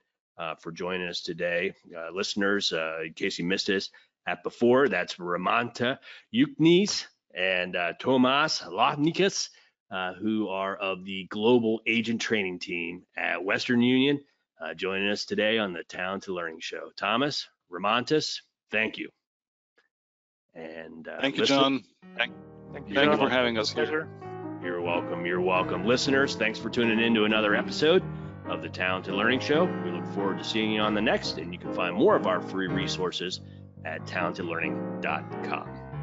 for 0.59 0.71
joining 0.71 1.07
us 1.07 1.21
today, 1.21 1.73
listeners. 2.13 2.71
in 2.71 3.13
case 3.13 3.39
you 3.39 3.45
missed 3.45 3.67
this 3.67 3.89
at 4.27 4.43
before, 4.43 4.87
that's 4.87 5.15
Ramanta 5.15 5.97
Yuknis 6.31 7.07
and 7.33 7.75
uh, 7.75 7.93
Tomas 7.99 8.59
Lotnikas, 8.59 9.49
uh, 9.91 10.13
who 10.13 10.49
are 10.49 10.75
of 10.75 11.05
the 11.05 11.27
global 11.29 11.81
agent 11.85 12.21
training 12.21 12.59
team 12.59 13.03
at 13.15 13.43
Western 13.43 13.81
Union, 13.81 14.19
uh, 14.61 14.73
joining 14.73 15.09
us 15.09 15.25
today 15.25 15.57
on 15.57 15.73
the 15.73 15.83
Talented 15.83 16.29
Learning 16.29 16.59
Show. 16.59 16.89
Tomas, 16.97 17.47
Rimantas, 17.71 18.41
thank 18.71 18.97
you. 18.97 19.09
And 20.55 21.07
uh, 21.07 21.21
thank 21.21 21.37
you, 21.37 21.45
John. 21.45 21.83
Thank, 22.17 22.33
thank 22.73 22.89
you, 22.89 22.95
thank 22.95 23.11
you 23.11 23.17
for 23.17 23.29
having 23.29 23.57
us 23.57 23.71
here. 23.71 24.09
You're 24.63 24.81
welcome. 24.81 25.25
You're 25.25 25.41
welcome. 25.41 25.85
Listeners, 25.85 26.35
thanks 26.35 26.57
for 26.57 26.69
tuning 26.69 26.99
in 26.99 27.13
to 27.13 27.25
another 27.25 27.55
episode 27.55 28.03
of 28.49 28.61
the 28.61 28.69
Talented 28.69 29.13
Learning 29.13 29.39
Show. 29.39 29.65
We 29.85 29.91
look 29.91 30.05
forward 30.07 30.39
to 30.39 30.43
seeing 30.43 30.71
you 30.71 30.81
on 30.81 30.95
the 30.95 31.01
next, 31.01 31.37
and 31.37 31.53
you 31.53 31.59
can 31.59 31.73
find 31.73 31.95
more 31.95 32.15
of 32.15 32.25
our 32.25 32.41
free 32.41 32.67
resources 32.67 33.41
at 33.85 34.05
talentedlearning.com. 34.05 35.86